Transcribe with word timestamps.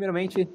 Primeiramente, 0.00 0.48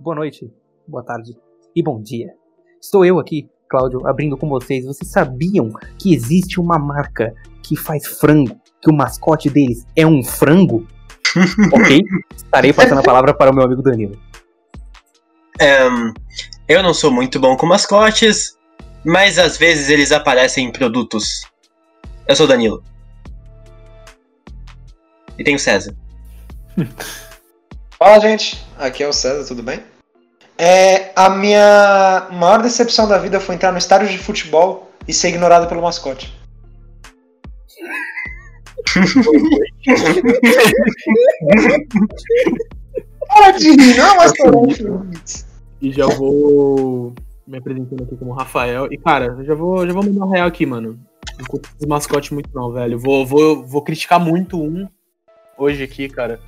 boa 0.00 0.16
noite, 0.16 0.50
boa 0.86 1.04
tarde 1.04 1.36
e 1.76 1.82
bom 1.82 2.00
dia. 2.00 2.32
Estou 2.80 3.04
eu 3.04 3.18
aqui, 3.18 3.46
Cláudio, 3.68 4.08
abrindo 4.08 4.34
com 4.34 4.48
vocês. 4.48 4.86
Vocês 4.86 5.10
sabiam 5.10 5.70
que 5.98 6.14
existe 6.14 6.58
uma 6.58 6.78
marca 6.78 7.34
que 7.62 7.76
faz 7.76 8.06
frango, 8.06 8.58
que 8.80 8.90
o 8.90 8.94
mascote 8.94 9.50
deles 9.50 9.86
é 9.94 10.06
um 10.06 10.24
frango? 10.24 10.86
ok? 11.70 12.00
Estarei 12.34 12.72
passando 12.72 13.00
a 13.00 13.02
palavra 13.02 13.34
para 13.34 13.50
o 13.50 13.54
meu 13.54 13.62
amigo 13.62 13.82
Danilo. 13.82 14.18
Um, 15.60 16.14
eu 16.66 16.82
não 16.82 16.94
sou 16.94 17.10
muito 17.10 17.38
bom 17.38 17.58
com 17.58 17.66
mascotes, 17.66 18.56
mas 19.04 19.38
às 19.38 19.58
vezes 19.58 19.90
eles 19.90 20.12
aparecem 20.12 20.66
em 20.66 20.72
produtos. 20.72 21.42
Eu 22.26 22.34
sou 22.34 22.46
o 22.46 22.48
Danilo. 22.48 22.82
E 25.38 25.44
tem 25.44 25.56
o 25.56 25.58
César. 25.58 25.94
Fala, 27.98 28.20
gente. 28.20 28.64
Aqui 28.78 29.02
é 29.02 29.08
o 29.08 29.12
César, 29.12 29.44
tudo 29.44 29.60
bem? 29.60 29.80
É, 30.56 31.10
a 31.16 31.28
minha 31.30 32.28
maior 32.30 32.62
decepção 32.62 33.08
da 33.08 33.18
vida 33.18 33.40
foi 33.40 33.56
entrar 33.56 33.72
no 33.72 33.78
estádio 33.78 34.06
de 34.08 34.18
futebol 34.18 34.92
e 35.06 35.12
ser 35.12 35.28
ignorado 35.30 35.68
pelo 35.68 35.82
mascote. 35.82 36.32
Para 43.26 43.50
de 43.52 43.70
rir, 43.70 43.96
não, 43.96 44.16
mas 44.16 44.32
E 45.82 45.90
já 45.90 46.06
vou 46.06 47.12
me 47.46 47.58
apresentando 47.58 48.04
aqui 48.04 48.16
como 48.16 48.32
Rafael. 48.32 48.86
E, 48.92 48.96
cara, 48.96 49.36
já 49.42 49.56
vou, 49.56 49.84
já 49.84 49.92
vou 49.92 50.04
mandar 50.04 50.24
um 50.24 50.30
real 50.30 50.46
aqui, 50.46 50.64
mano. 50.64 51.00
Não 51.36 51.44
curto 51.46 51.68
esse 51.76 51.88
mascote 51.88 52.32
muito, 52.32 52.48
não, 52.54 52.72
velho. 52.72 52.96
Vou, 52.96 53.26
vou, 53.26 53.66
vou 53.66 53.82
criticar 53.82 54.20
muito 54.20 54.62
um 54.62 54.88
hoje 55.58 55.82
aqui, 55.82 56.08
cara. 56.08 56.38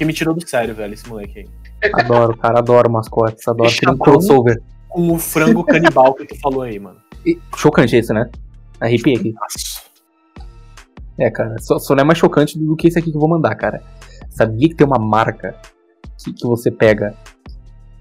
Que 0.00 0.04
me 0.06 0.14
tirou 0.14 0.34
do 0.34 0.48
sério, 0.48 0.74
velho, 0.74 0.94
esse 0.94 1.06
moleque 1.06 1.40
aí. 1.82 1.90
Adoro, 1.92 2.34
cara, 2.34 2.58
adoro 2.60 2.90
mascotes, 2.90 3.46
adoro. 3.46 3.70
Tem 3.78 3.86
um 3.92 3.98
crossover. 3.98 4.62
Com 4.88 5.12
o 5.12 5.18
frango 5.18 5.62
canibal 5.62 6.14
que 6.14 6.24
tu 6.24 6.40
falou 6.40 6.62
aí, 6.62 6.78
mano. 6.78 6.96
E, 7.26 7.38
chocante 7.54 7.94
esse, 7.96 8.10
né? 8.10 8.30
Arrepiei 8.80 9.16
aqui. 9.16 9.34
É, 11.18 11.30
cara, 11.30 11.54
só, 11.60 11.78
só 11.78 11.94
não 11.94 12.00
é 12.00 12.04
mais 12.04 12.18
chocante 12.18 12.58
do 12.58 12.74
que 12.76 12.88
esse 12.88 12.98
aqui 12.98 13.10
que 13.10 13.16
eu 13.18 13.20
vou 13.20 13.28
mandar, 13.28 13.54
cara. 13.56 13.82
Sabia 14.30 14.70
que 14.70 14.74
tem 14.74 14.86
uma 14.86 14.98
marca 14.98 15.54
que, 16.24 16.32
que 16.32 16.46
você 16.46 16.70
pega. 16.70 17.14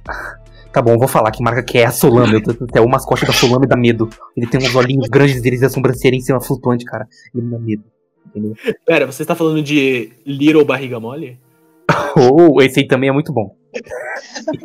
Tá 0.72 0.84
bom, 0.84 1.00
vou 1.00 1.08
falar 1.08 1.32
que 1.32 1.42
marca 1.42 1.64
que 1.64 1.80
é 1.80 1.86
a 1.86 1.92
Solame. 1.92 2.34
Eu 2.36 2.44
tô- 2.44 2.64
Até 2.64 2.80
o 2.80 2.88
mascote 2.88 3.26
da 3.26 3.34
Solame 3.34 3.66
dá 3.66 3.76
medo. 3.76 4.08
Ele 4.38 4.46
tem 4.46 4.60
uns 4.62 4.76
olhinhos 4.76 5.10
grandes 5.10 5.42
deles 5.42 5.62
e 5.62 5.66
a 5.66 5.70
sobrancelha 5.70 6.16
em 6.16 6.22
cima 6.22 6.40
flutuante, 6.40 6.86
cara. 6.86 7.08
Ele 7.34 7.44
me 7.44 7.52
dá 7.52 7.58
medo. 7.60 7.84
Entendeu? 8.28 8.54
Pera, 8.86 9.08
você 9.08 9.26
tá 9.26 9.34
falando 9.34 9.64
de 9.64 10.12
Little 10.24 10.64
Barriga 10.64 11.00
Mole? 11.00 11.40
Ou 12.16 12.62
esse 12.62 12.80
aí 12.80 12.88
também 12.88 13.10
é 13.10 13.14
muito 13.14 13.34
bom. 13.34 13.56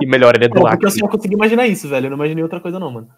E 0.00 0.06
melhor, 0.06 0.34
ele 0.34 0.46
é 0.46 0.48
do 0.48 0.54
Não, 0.54 0.62
porque 0.62 0.86
eu 0.86 0.90
só 0.90 1.08
consegui 1.08 1.34
imaginar 1.34 1.66
isso, 1.66 1.88
velho. 1.88 2.06
Eu 2.06 2.10
não 2.10 2.16
imaginei 2.16 2.42
outra 2.42 2.60
coisa, 2.60 2.78
não, 2.78 2.90
mano. 2.90 3.08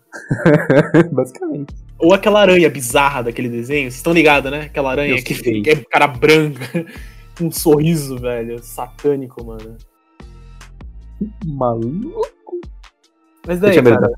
Basicamente. 1.13 1.75
Ou 1.99 2.13
aquela 2.13 2.41
aranha 2.41 2.69
bizarra 2.69 3.23
daquele 3.23 3.49
desenho. 3.49 3.85
Vocês 3.85 3.97
estão 3.97 4.13
ligados, 4.13 4.51
né? 4.51 4.63
Aquela 4.63 4.91
aranha 4.91 5.23
que, 5.23 5.35
que 5.35 5.71
é 5.71 5.77
cara 5.91 6.07
branca, 6.07 6.85
com 7.39 7.45
um 7.47 7.53
sorriso, 7.53 8.19
velho. 8.19 8.63
Satânico, 8.63 9.45
mano. 9.45 9.77
Maluco. 11.47 12.27
Mas 13.47 13.61
daí, 13.61 13.81
cara, 13.81 14.13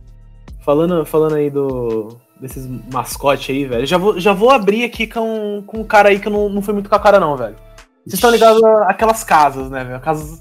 falando, 0.65 1.05
falando 1.05 1.35
aí 1.35 1.51
do 1.51 2.17
desses 2.41 2.67
mascotes 2.93 3.51
aí, 3.51 3.65
velho, 3.65 3.85
já 3.85 3.99
vou, 3.99 4.19
já 4.19 4.33
vou 4.33 4.51
abrir 4.51 4.85
aqui 4.85 5.09
com, 5.09 5.63
com 5.67 5.81
um 5.81 5.85
cara 5.85 6.09
aí 6.09 6.21
que 6.21 6.29
eu 6.29 6.33
não, 6.33 6.49
não 6.49 6.63
fui 6.63 6.73
muito 6.73 6.89
com 6.89 6.95
a 6.95 7.01
cara, 7.01 7.19
não, 7.19 7.37
velho. 7.37 7.57
Vocês 8.09 8.15
estão 8.15 8.31
ligados 8.31 8.65
àquelas 8.65 9.23
casas, 9.23 9.71
né, 9.71 9.85
velho? 9.85 10.01
Casas 10.01 10.41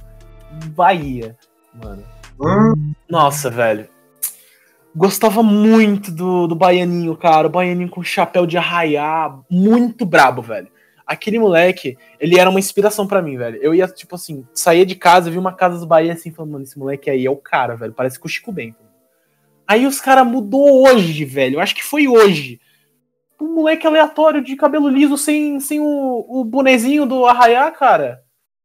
Bahia, 0.73 1.35
mano. 1.73 2.01
Hum, 2.39 2.93
Nossa, 3.09 3.49
velho. 3.49 3.89
Gostava 4.95 5.43
muito 5.43 6.09
do, 6.09 6.47
do 6.47 6.55
Baianinho, 6.55 7.15
cara. 7.17 7.47
O 7.47 7.49
Baianinho 7.49 7.89
com 7.89 8.01
chapéu 8.01 8.45
de 8.45 8.57
arraiar. 8.57 9.41
Muito 9.49 10.05
brabo, 10.05 10.41
velho. 10.41 10.69
Aquele 11.05 11.37
moleque, 11.39 11.97
ele 12.21 12.39
era 12.39 12.49
uma 12.49 12.59
inspiração 12.59 13.05
pra 13.05 13.21
mim, 13.21 13.37
velho. 13.37 13.57
Eu 13.61 13.75
ia, 13.75 13.85
tipo 13.85 14.15
assim, 14.15 14.47
saía 14.53 14.85
de 14.85 14.95
casa, 14.95 15.29
vi 15.29 15.37
uma 15.37 15.53
casa 15.53 15.75
dos 15.75 15.85
Bahia 15.85 16.13
assim, 16.13 16.31
falando, 16.31 16.53
mano, 16.53 16.63
esse 16.63 16.79
moleque 16.79 17.09
aí 17.09 17.25
é 17.25 17.29
o 17.29 17.35
cara, 17.35 17.75
velho. 17.75 17.91
Parece 17.91 18.17
com 18.17 18.27
o 18.27 18.31
Chico 18.31 18.51
Bento. 18.51 18.79
Aí 19.67 19.85
os 19.85 19.99
caras 19.99 20.25
mudou 20.25 20.87
hoje, 20.87 21.25
velho. 21.25 21.55
Eu 21.55 21.59
acho 21.59 21.75
que 21.75 21.83
foi 21.83 22.07
hoje. 22.07 22.61
Um 23.39 23.53
moleque 23.55 23.85
aleatório 23.85 24.43
de 24.43 24.55
cabelo 24.55 24.89
liso 24.89 25.17
sem, 25.17 25.59
sem 25.59 25.79
o, 25.79 26.25
o 26.27 26.43
bonezinho 26.43 27.05
do 27.05 27.25
arraiar, 27.25 27.71
cara. 27.73 28.23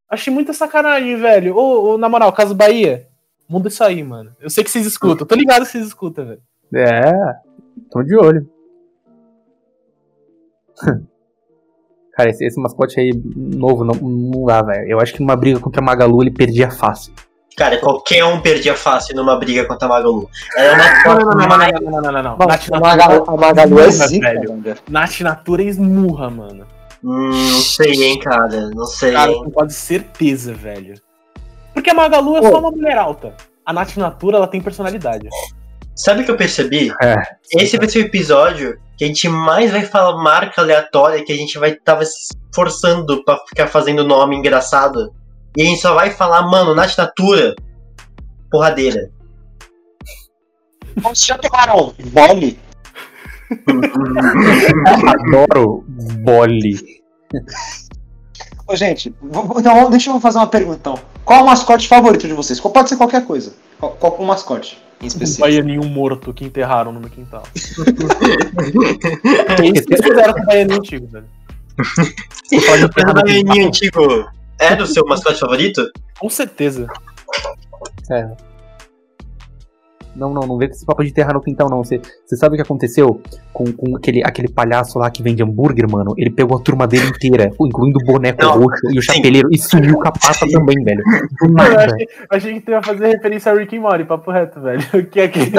Achei 0.09 0.33
muita 0.33 0.53
sacanagem, 0.53 1.17
velho. 1.17 1.57
Ô, 1.57 1.93
ô, 1.93 1.99
na 1.99 2.09
moral, 2.09 2.33
Caso 2.33 2.55
Bahia, 2.55 3.09
muda 3.49 3.69
isso 3.69 3.83
aí, 3.85 4.03
mano. 4.03 4.35
Eu 4.41 4.51
sei 4.51 4.65
que 4.65 4.71
vocês 4.71 4.87
escutam. 4.87 5.27
Tô 5.27 5.35
ligado 5.35 5.65
que 5.65 5.71
vocês 5.71 5.87
escutam, 5.87 6.27
velho. 6.27 6.43
É, 6.75 7.13
tô 7.91 8.03
de 8.03 8.17
olho. 8.17 8.49
Cara, 12.13 12.29
esse, 12.29 12.45
esse 12.45 12.61
mascote 12.61 13.01
aí 13.01 13.11
novo 13.35 13.85
não, 13.85 13.95
não 13.95 14.45
dá, 14.45 14.63
velho. 14.63 14.87
Eu 14.89 15.01
acho 15.01 15.15
que 15.15 15.21
numa 15.21 15.37
briga 15.37 15.59
contra 15.59 15.83
Magalu 15.83 16.23
ele 16.23 16.31
perdia 16.31 16.71
fácil. 16.71 17.13
Cara, 17.57 17.79
qualquer 17.79 18.25
um 18.25 18.41
perdia 18.41 18.75
fácil 18.75 19.15
numa 19.15 19.37
briga 19.37 19.65
contra 19.65 19.87
a 19.87 19.89
Magalu. 19.89 20.29
É 20.57 20.73
uma 20.73 20.85
ah, 20.85 21.05
não, 21.05 21.15
não, 21.15 21.25
não, 21.25 21.35
não, 21.35 21.47
não, 21.47 21.81
não, 21.81 22.01
não, 22.01 22.13
não, 22.13 22.23
não. 22.23 22.47
Nath 22.47 22.69
Natura, 22.69 23.25
a 23.27 23.37
Magalu 23.37 23.81
é 23.81 23.91
zica, 23.91 24.29
velho. 24.33 24.79
Nath 24.89 25.21
Natura 25.21 25.63
esmurra, 25.63 26.31
mano. 26.31 26.67
Hum, 27.05 27.31
não 27.31 27.61
sei, 27.61 28.05
hein, 28.05 28.19
cara. 28.19 28.71
Não 28.71 28.87
sei. 28.87 29.13
Cara, 29.13 29.33
com 29.33 29.51
quase 29.51 29.75
certeza, 29.75 30.55
velho. 30.55 30.95
Porque 31.75 31.91
a 31.91 31.95
Magalu 31.95 32.37
é 32.37 32.41
Pô. 32.41 32.51
só 32.51 32.59
uma 32.59 32.71
mulher 32.71 32.97
alta. 32.97 33.35
A 33.67 33.73
Nath 33.73 33.97
Natura, 33.97 34.37
ela 34.37 34.47
tem 34.47 34.61
personalidade. 34.61 35.29
Sabe 35.95 36.23
o 36.23 36.25
que 36.25 36.31
eu 36.31 36.37
percebi? 36.37 36.93
É, 37.03 37.15
Esse 37.53 37.77
vai 37.77 37.89
ser 37.89 37.99
o 37.99 38.07
episódio 38.07 38.79
que 38.97 39.05
a 39.05 39.07
gente 39.07 39.29
mais 39.29 39.71
vai 39.71 39.83
falar 39.83 40.17
marca 40.23 40.63
aleatória, 40.63 41.25
que 41.25 41.33
a 41.33 41.37
gente 41.37 41.59
vai 41.59 41.75
tava 41.75 42.05
se 42.05 42.29
forçando 42.55 43.23
pra 43.25 43.39
ficar 43.49 43.67
fazendo 43.67 44.05
nome 44.05 44.37
engraçado. 44.37 45.13
E 45.57 45.63
a 45.63 45.65
gente 45.65 45.81
só 45.81 45.95
vai 45.95 46.11
falar, 46.11 46.43
mano, 46.43 46.75
Nath 46.75 46.97
Natura, 46.97 47.55
porradeira. 48.51 49.11
Vocês 50.97 51.27
já 51.27 51.39
tomaram 51.39 51.95
bole? 52.11 52.59
Adoro 55.07 55.85
bole. 56.25 57.03
Ô, 58.67 58.77
gente, 58.77 59.15
vou- 59.21 59.59
então, 59.59 59.91
deixa 59.91 60.11
eu 60.11 60.21
fazer 60.21 60.39
uma 60.39 60.47
pergunta 60.47 60.79
então. 60.81 60.99
Qual 61.25 61.41
é 61.41 61.43
o 61.43 61.47
mascote 61.47 61.87
favorito 61.89 62.27
de 62.27 62.33
vocês? 62.35 62.59
Pode 62.61 62.89
ser 62.89 62.97
qualquer 62.97 63.25
coisa. 63.25 63.55
Qual, 63.79 63.93
qual 63.93 64.17
é 64.19 64.23
o 64.23 64.25
mascote 64.27 64.79
em 65.01 65.05
Um 65.05 65.09
específico? 65.09 65.47
baianinho 65.47 65.85
morto 65.85 66.33
que 66.33 66.45
enterraram 66.45 66.93
no 66.93 67.01
meu 67.01 67.11
quintal. 67.11 67.43
é 69.61 69.67
isso 69.67 69.87
que 69.87 69.97
fizeram 70.03 70.33
com 70.35 70.43
o 70.43 70.47
baianinho 70.47 70.79
antigo, 70.79 71.07
velho. 71.09 71.27
Mas 72.53 72.85
o 72.85 72.89
Baianinho 73.15 73.67
antigo 73.69 74.27
é 74.63 74.77
do 74.77 74.87
seu 74.87 75.05
mascote 75.07 75.41
favorito? 75.41 75.83
Com 76.19 76.29
certeza. 76.29 76.87
É. 78.11 78.29
Não, 80.15 80.31
não, 80.33 80.43
não 80.43 80.59
vem 80.59 80.69
com 80.69 80.75
esse 80.75 80.85
papo 80.85 81.03
de 81.03 81.11
terra 81.13 81.33
no 81.33 81.41
quintal, 81.41 81.71
não. 81.71 81.83
Você 81.83 82.01
você 82.27 82.37
sabe 82.37 82.55
o 82.55 82.57
que 82.57 82.63
aconteceu 82.63 83.21
com, 83.53 83.65
com 83.73 83.97
aquele, 83.97 84.23
aquele 84.23 84.49
palhaço 84.49 84.99
lá 84.99 85.11
que 85.11 85.23
vende 85.23 85.43
hambúrguer, 85.43 85.91
mano? 85.91 86.13
Ele 86.19 86.31
pegou 86.31 86.59
a 86.59 86.61
turma 86.61 86.87
dele 86.87 87.07
inteira, 87.07 87.51
incluindo 87.59 87.99
o 88.03 88.05
boneco 88.05 88.43
Não, 88.43 88.61
roxo 88.61 88.83
e 88.93 88.99
o 88.99 89.03
sim. 89.03 89.15
chapeleiro, 89.15 89.49
e 89.51 89.59
sumiu 89.59 89.95
com 89.95 90.07
a 90.09 90.13
pata 90.13 90.47
também, 90.51 90.77
velho. 90.85 91.03
Do 91.41 91.47
Eu 91.47 91.53
nada. 91.53 91.87
achei, 91.87 92.07
eu 92.07 92.27
achei 92.31 92.53
que 92.55 92.61
tu 92.61 92.71
ia 92.73 92.83
fazer 92.83 93.07
referência 93.09 93.53
a 93.53 93.55
Rick 93.55 93.77
and 93.77 93.81
Morty, 93.81 94.05
papo 94.05 94.31
reto, 94.31 94.61
velho. 94.61 94.83
Que 95.11 95.21
é 95.21 95.29
que, 95.29 95.51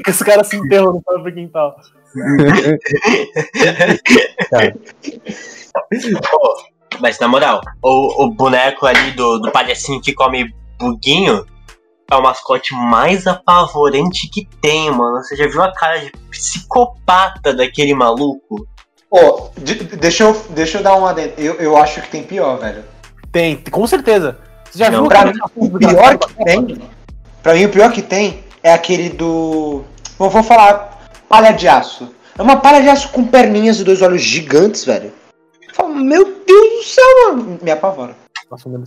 que 0.00 0.10
os 0.10 0.22
caras 0.22 0.46
se 0.46 0.56
enterram 0.56 0.92
no 0.92 1.02
próprio 1.02 1.34
quintal. 1.34 1.74
Pô, 6.30 6.54
mas 7.00 7.18
na 7.18 7.28
moral, 7.28 7.60
o, 7.82 8.24
o 8.24 8.30
boneco 8.30 8.86
ali 8.86 9.12
do, 9.12 9.38
do 9.38 9.50
palhacinho 9.50 10.00
que 10.00 10.12
come 10.12 10.52
buguinho 10.78 11.44
é 12.10 12.14
o 12.16 12.22
mascote 12.22 12.74
mais 12.74 13.26
apavorante 13.26 14.28
que 14.28 14.46
tem, 14.60 14.90
mano. 14.90 15.16
Você 15.22 15.36
já 15.36 15.46
viu 15.46 15.62
a 15.62 15.72
cara 15.72 15.98
de 15.98 16.10
psicopata 16.30 17.54
daquele 17.54 17.94
maluco? 17.94 18.66
Pô, 19.10 19.50
de- 19.58 19.74
deixa 19.96 20.24
eu, 20.24 20.46
deixa 20.50 20.78
eu 20.78 20.82
dar 20.82 20.94
uma 20.96 21.10
adendo. 21.10 21.34
Eu, 21.38 21.54
eu 21.54 21.76
acho 21.76 22.00
que 22.02 22.08
tem 22.10 22.22
pior, 22.22 22.58
velho. 22.58 22.84
Tem, 23.30 23.56
com 23.56 23.86
certeza. 23.86 24.38
Você 24.70 24.78
já 24.78 24.90
Não, 24.90 25.00
viu 25.00 25.06
o 25.06 25.08
Pra 25.08 25.24
mim, 25.26 25.38
o 25.56 25.78
pior 25.78 26.18
que 26.18 26.44
tem. 26.44 26.78
Pra 27.42 27.54
mim, 27.54 27.64
o 27.64 27.68
pior 27.70 27.92
que 27.92 28.02
tem 28.02 28.44
é 28.62 28.72
aquele 28.72 29.08
do. 29.10 29.82
Bom, 30.18 30.28
vou 30.28 30.42
falar. 30.42 31.08
Palha 31.28 31.52
de 31.52 31.66
aço. 31.66 32.14
É 32.38 32.42
uma 32.42 32.56
palha 32.56 32.82
de 32.82 32.88
aço 32.88 33.08
com 33.10 33.24
perninhas 33.26 33.80
e 33.80 33.84
dois 33.84 34.00
olhos 34.02 34.22
gigantes, 34.22 34.84
velho. 34.84 35.12
Falo, 35.72 35.94
meu 35.94 36.24
Deus 36.24 36.70
do 36.70 36.82
céu, 36.84 37.04
mano. 37.28 37.58
Me 37.62 37.70
apavora. 37.70 38.14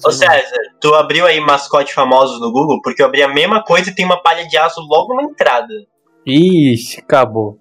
Ô 0.04 0.12
César, 0.12 0.58
tu 0.80 0.94
abriu 0.94 1.26
aí 1.26 1.40
mascote 1.40 1.92
famosos 1.94 2.40
no 2.40 2.52
Google? 2.52 2.80
Porque 2.84 3.02
eu 3.02 3.08
abri 3.08 3.24
a 3.24 3.28
mesma 3.28 3.64
coisa 3.64 3.90
e 3.90 3.96
tem 3.96 4.06
uma 4.06 4.22
palha 4.22 4.48
de 4.48 4.56
aço 4.58 4.80
logo 4.82 5.16
na 5.16 5.24
entrada. 5.24 5.74
Ixi, 6.26 7.00
acabou. 7.00 7.58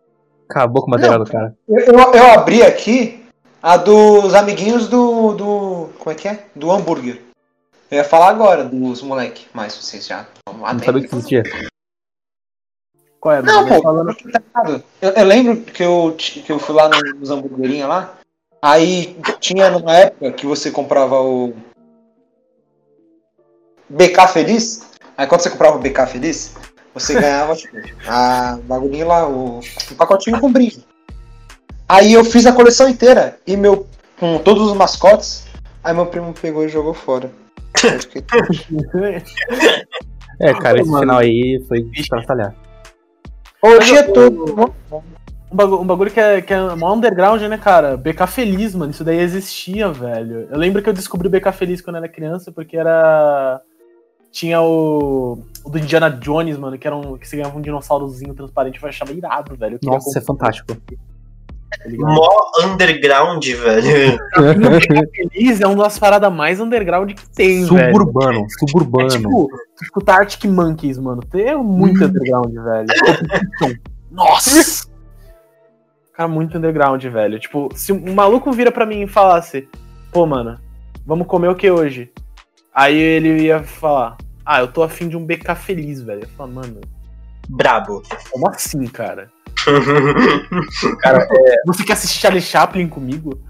Acabou 0.48 0.82
com 0.82 0.88
o 0.88 0.90
material 0.90 1.18
do 1.24 1.30
cara. 1.30 1.56
Eu, 1.66 1.78
eu, 1.80 1.94
eu 2.12 2.30
abri 2.32 2.62
aqui 2.62 3.24
a 3.62 3.78
dos 3.78 4.34
amiguinhos 4.34 4.86
do. 4.88 5.32
do. 5.32 5.88
Como 5.98 6.10
é 6.10 6.14
que 6.14 6.28
é? 6.28 6.44
Do 6.54 6.70
hambúrguer. 6.70 7.22
Eu 7.90 7.98
ia 7.98 8.04
falar 8.04 8.28
agora 8.28 8.64
dos 8.64 9.00
moleque, 9.02 9.46
mas 9.54 9.74
vocês 9.74 10.06
já 10.06 10.26
Não 10.46 10.78
sabia 10.80 11.00
que 11.08 11.14
existia. 11.14 11.42
Qual 13.18 13.34
é, 13.34 13.40
Não, 13.40 13.66
pô, 13.66 13.80
Falando- 13.80 14.14
tá 14.14 14.82
eu, 15.00 15.10
eu 15.10 15.24
lembro 15.24 15.56
que 15.62 15.82
eu, 15.82 16.14
que 16.18 16.50
eu 16.50 16.58
fui 16.58 16.74
lá 16.74 16.90
no- 16.90 17.18
nos 17.18 17.30
hamburguerinhos 17.30 17.88
lá. 17.88 18.14
Aí 18.64 19.14
tinha 19.40 19.68
numa 19.68 19.94
época 19.94 20.32
que 20.32 20.46
você 20.46 20.70
comprava 20.70 21.20
o 21.20 21.52
BK 23.90 24.26
Feliz. 24.32 24.90
Aí 25.18 25.26
quando 25.26 25.42
você 25.42 25.50
comprava 25.50 25.76
o 25.76 25.80
BK 25.80 26.06
Feliz, 26.06 26.56
você 26.94 27.12
ganhava 27.20 27.54
tipo, 27.54 27.76
a 28.08 28.58
bagulhinho 28.64 29.06
lá, 29.06 29.28
o, 29.28 29.58
o 29.58 29.94
pacotinho 29.98 30.40
com 30.40 30.50
brinde. 30.50 30.82
Aí 31.86 32.14
eu 32.14 32.24
fiz 32.24 32.46
a 32.46 32.54
coleção 32.54 32.88
inteira 32.88 33.38
e 33.46 33.54
meu 33.54 33.86
com 34.18 34.38
todos 34.38 34.70
os 34.70 34.74
mascotes. 34.74 35.44
Aí 35.82 35.92
meu 35.92 36.06
primo 36.06 36.32
pegou 36.32 36.64
e 36.64 36.70
jogou 36.70 36.94
fora. 36.94 37.30
É, 40.40 40.52
cara, 40.52 40.80
esse 40.80 40.90
final 40.90 41.18
aí 41.18 41.64
foi 41.68 41.88
estraçalhar. 41.94 42.52
Tinha 43.82 44.00
eu- 44.00 44.12
todo. 44.12 44.74
Um 45.54 45.56
bagulho, 45.56 45.80
um 45.82 45.86
bagulho 45.86 46.10
que 46.10 46.18
é, 46.18 46.42
que 46.42 46.52
é 46.52 46.74
mó 46.74 46.92
underground, 46.92 47.40
né, 47.42 47.56
cara? 47.56 47.96
BK 47.96 48.26
Feliz, 48.26 48.74
mano. 48.74 48.90
Isso 48.90 49.04
daí 49.04 49.20
existia, 49.20 49.88
velho. 49.92 50.48
Eu 50.50 50.58
lembro 50.58 50.82
que 50.82 50.88
eu 50.88 50.92
descobri 50.92 51.28
o 51.28 51.30
BK 51.30 51.52
Feliz 51.52 51.80
quando 51.80 51.94
era 51.94 52.08
criança, 52.08 52.50
porque 52.50 52.76
era. 52.76 53.60
Tinha 54.32 54.60
o. 54.60 55.38
O 55.64 55.70
do 55.70 55.78
Indiana 55.78 56.10
Jones, 56.10 56.58
mano, 56.58 56.76
que 56.76 56.88
era 56.88 56.96
um. 56.96 57.16
Que 57.16 57.28
você 57.28 57.36
ganhava 57.36 57.56
um 57.56 57.60
dinossaurozinho 57.62 58.34
transparente. 58.34 58.82
Eu 58.82 58.88
achava 58.88 59.12
irado, 59.12 59.54
velho. 59.54 59.78
Nossa, 59.84 60.18
é 60.18 60.22
fantástico. 60.22 60.74
tá? 60.74 60.96
Mó 61.88 62.28
underground, 62.64 63.44
velho. 63.46 64.18
BK 64.80 65.30
Feliz 65.30 65.60
é 65.60 65.68
uma 65.68 65.84
das 65.84 66.00
paradas 66.00 66.32
mais 66.32 66.58
underground 66.58 67.12
que 67.12 67.28
tem, 67.30 67.64
velho. 67.64 67.92
Suburbano, 67.92 68.44
É 68.44 68.48
suburbano. 68.58 69.08
tipo, 69.08 69.48
tu 69.76 69.84
escutar 69.84 70.18
Arctic 70.18 70.46
Monkeys, 70.50 70.98
mano. 70.98 71.22
É 71.32 71.54
muito 71.54 72.04
underground, 72.04 72.52
velho. 72.52 73.78
Nossa! 74.10 74.92
Cara, 76.14 76.28
muito 76.28 76.56
underground, 76.56 77.04
velho. 77.04 77.38
Tipo, 77.40 77.68
se 77.74 77.92
um 77.92 78.14
maluco 78.14 78.52
vira 78.52 78.70
pra 78.70 78.86
mim 78.86 79.02
e 79.02 79.06
falasse, 79.08 79.68
pô, 80.12 80.24
mano, 80.24 80.60
vamos 81.04 81.26
comer 81.26 81.48
o 81.48 81.56
que 81.56 81.68
hoje? 81.70 82.12
Aí 82.72 82.96
ele 82.96 83.42
ia 83.42 83.62
falar, 83.64 84.16
ah, 84.44 84.60
eu 84.60 84.68
tô 84.68 84.82
afim 84.82 85.08
de 85.08 85.16
um 85.16 85.26
BK 85.26 85.54
feliz, 85.56 86.02
velho. 86.02 86.22
Eu 86.22 86.28
falo, 86.28 86.52
mano, 86.52 86.80
Brabo. 87.48 88.02
como 88.30 88.48
assim, 88.48 88.86
cara? 88.86 89.30
Cara, 91.00 91.26
Você 91.66 91.84
quer 91.84 91.94
assistir 91.94 92.20
Charlie 92.20 92.42
Chaplin 92.42 92.86
comigo? 92.86 93.40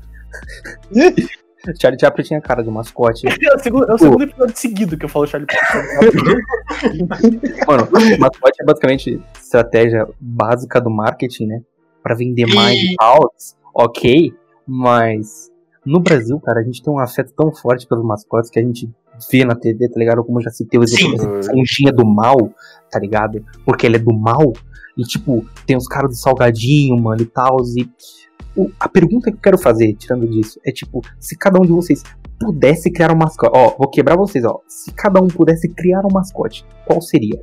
Charlie 1.81 1.99
Chaplin 2.01 2.25
tinha 2.25 2.41
cara 2.41 2.63
de 2.63 2.71
mascote. 2.71 3.27
É 3.43 3.55
o 3.55 3.59
segundo, 3.59 3.91
é 3.91 3.95
o 3.95 3.99
segundo 3.99 4.23
episódio 4.23 4.57
seguido 4.57 4.97
que 4.97 5.05
eu 5.05 5.09
falo 5.09 5.27
Charlie 5.27 5.49
Chaplin. 5.51 7.09
Mano, 7.67 7.89
mascote 8.19 8.63
é 8.63 8.65
basicamente 8.65 9.21
estratégia 9.35 10.07
básica 10.21 10.81
do 10.81 10.91
marketing, 10.91 11.47
né? 11.47 11.61
Pra 12.05 12.15
vender 12.15 12.47
mais 12.55 12.79
e 12.93 12.95
tal. 12.97 13.19
Ok, 13.75 14.33
mas 14.65 15.51
no 15.85 16.01
Brasil, 16.01 16.39
cara, 16.41 16.61
a 16.61 16.63
gente 16.63 16.83
tem 16.83 16.93
um 16.93 16.99
afeto 16.99 17.33
tão 17.37 17.53
forte 17.53 17.87
pelos 17.89 18.05
mascotes 18.05 18.49
que 18.51 18.59
a 18.61 18.63
gente 18.63 18.89
vê 19.31 19.45
na 19.45 19.55
TV, 19.57 19.89
tá 19.89 19.99
ligado? 19.99 20.23
Como 20.25 20.41
já 20.41 20.51
citei 20.51 20.79
o 20.79 20.85
exemplo 20.85 21.17
da 21.17 21.41
esponjinha 21.41 21.93
do 21.93 22.05
mal, 22.07 22.37
tá 22.91 22.99
ligado? 23.01 23.45
Porque 23.65 23.87
ele 23.87 23.97
é 23.97 23.99
do 23.99 24.15
mal. 24.15 24.53
E, 24.97 25.03
tipo, 25.03 25.45
tem 25.67 25.77
os 25.77 25.89
caras 25.89 26.11
do 26.11 26.17
salgadinho, 26.17 26.97
mano, 27.01 27.23
e 27.23 27.27
tal. 27.27 27.57
E 27.77 27.89
o- 28.57 28.71
a 28.79 28.89
pergunta 28.89 29.31
que 29.31 29.37
eu 29.37 29.41
quero 29.41 29.59
fazer, 29.59 29.93
tirando 29.95 30.29
disso, 30.29 30.61
é 30.65 30.71
tipo, 30.71 31.01
se 31.19 31.37
cada 31.37 31.59
um 31.59 31.63
de 31.63 31.73
vocês 31.73 32.03
pudesse 32.39 32.91
criar 32.93 33.13
um 33.13 33.17
mascote. 33.17 33.53
Ó, 33.57 33.75
vou 33.77 33.89
quebrar 33.89 34.17
vocês, 34.17 34.45
ó. 34.45 34.61
Se 34.69 34.93
cada 34.93 35.21
um 35.21 35.27
pudesse 35.29 35.69
criar 35.69 36.05
um 36.05 36.13
mascote, 36.13 36.65
qual 36.87 37.01
seria? 37.01 37.43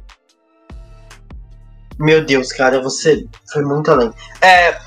Meu 2.01 2.25
Deus, 2.25 2.51
cara, 2.51 2.81
você 2.81 3.25
foi 3.53 3.63
muito 3.63 3.91
além. 3.91 4.11
É, 4.41 4.77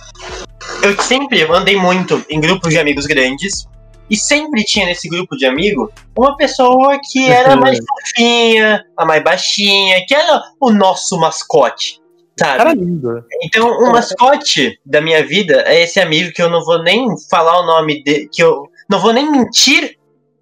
eu 0.82 1.00
sempre 1.00 1.42
andei 1.44 1.76
muito 1.76 2.24
em 2.28 2.40
grupos 2.40 2.70
de 2.70 2.78
amigos 2.78 3.06
grandes. 3.06 3.66
E 4.10 4.16
sempre 4.16 4.62
tinha 4.64 4.84
nesse 4.84 5.08
grupo 5.08 5.34
de 5.34 5.46
amigo 5.46 5.90
uma 6.16 6.36
pessoa 6.36 7.00
que 7.10 7.30
era 7.30 7.56
mais 7.56 7.78
fofinha, 7.88 8.84
a 8.96 9.06
mais 9.06 9.24
baixinha, 9.24 10.04
que 10.06 10.14
era 10.14 10.42
o 10.60 10.70
nosso 10.70 11.18
mascote, 11.18 12.02
sabe? 12.38 12.58
Cara 12.58 12.74
lindo. 12.74 13.24
Então, 13.42 13.66
o 13.66 13.92
mascote 13.92 14.78
da 14.84 15.00
minha 15.00 15.26
vida 15.26 15.64
é 15.66 15.82
esse 15.82 16.00
amigo 16.00 16.32
que 16.34 16.42
eu 16.42 16.50
não 16.50 16.62
vou 16.62 16.82
nem 16.82 17.08
falar 17.30 17.58
o 17.60 17.66
nome 17.66 18.04
dele, 18.04 18.28
que 18.30 18.42
eu 18.42 18.68
não 18.90 19.00
vou 19.00 19.12
nem 19.12 19.30
mentir 19.30 19.96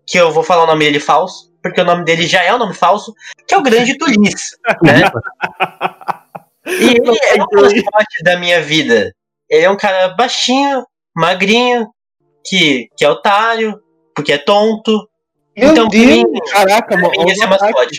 que 0.05 0.19
eu 0.19 0.33
vou 0.33 0.43
falar 0.43 0.65
o 0.65 0.67
nome 0.67 0.85
dele 0.85 0.99
falso, 0.99 1.53
porque 1.63 1.81
o 1.81 1.85
nome 1.85 2.05
dele 2.05 2.27
já 2.27 2.43
é 2.43 2.53
o 2.53 2.59
nome 2.59 2.75
falso, 2.75 3.15
que 3.47 3.55
é 3.55 3.59
o 3.59 3.63
grande 3.63 3.97
Tulis, 3.99 4.57
né? 4.83 5.03
E 6.67 6.97
ele 6.97 7.09
é 7.09 7.43
o 7.43 7.63
mascote 7.63 8.23
da 8.23 8.39
minha 8.39 8.61
vida. 8.63 9.13
Ele 9.49 9.65
é 9.65 9.71
um 9.71 9.77
cara 9.77 10.09
baixinho, 10.09 10.85
magrinho, 11.15 11.89
que, 12.45 12.89
que 12.97 13.05
é 13.05 13.11
otário, 13.11 13.79
porque 14.15 14.33
é 14.33 14.39
tonto. 14.39 15.09
Meu 15.57 15.73
então, 15.73 15.89
Deus! 15.89 16.07
mim, 16.07 16.25
Caraca, 16.51 16.97
mano. 16.97 17.11
mim 17.11 17.31
esse 17.31 17.43
é 17.43 17.47
mascote. 17.47 17.99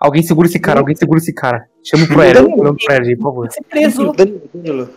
Alguém 0.00 0.22
segura 0.22 0.46
esse 0.46 0.58
cara, 0.58 0.80
alguém 0.80 0.94
segura 0.94 1.18
esse 1.18 1.32
cara. 1.32 1.66
Chama 1.82 2.04
o 2.04 2.06
Fred, 2.06 2.34
chama 2.34 2.70
o 2.70 2.80
Fred, 2.80 3.16
por 3.16 3.22
favor. 3.22 3.48
Preso. 3.70 4.12
Danilo, 4.12 4.90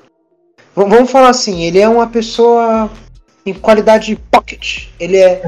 Vamos 0.75 1.09
falar 1.09 1.30
assim, 1.30 1.63
ele 1.63 1.80
é 1.80 1.89
uma 1.89 2.07
pessoa 2.07 2.92
em 3.45 3.54
qualidade 3.54 4.15
pocket. 4.30 4.89
Ele 5.00 5.18
é. 5.18 5.42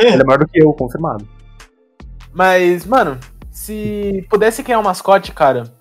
Ele 0.00 0.22
é 0.22 0.24
maior 0.24 0.38
do 0.38 0.48
que 0.48 0.62
eu, 0.62 0.72
confirmado. 0.72 1.26
Mas, 2.32 2.84
mano, 2.84 3.18
se 3.54 4.26
pudesse 4.28 4.64
criar 4.64 4.80
um 4.80 4.82
mascote, 4.82 5.30
cara, 5.30 5.72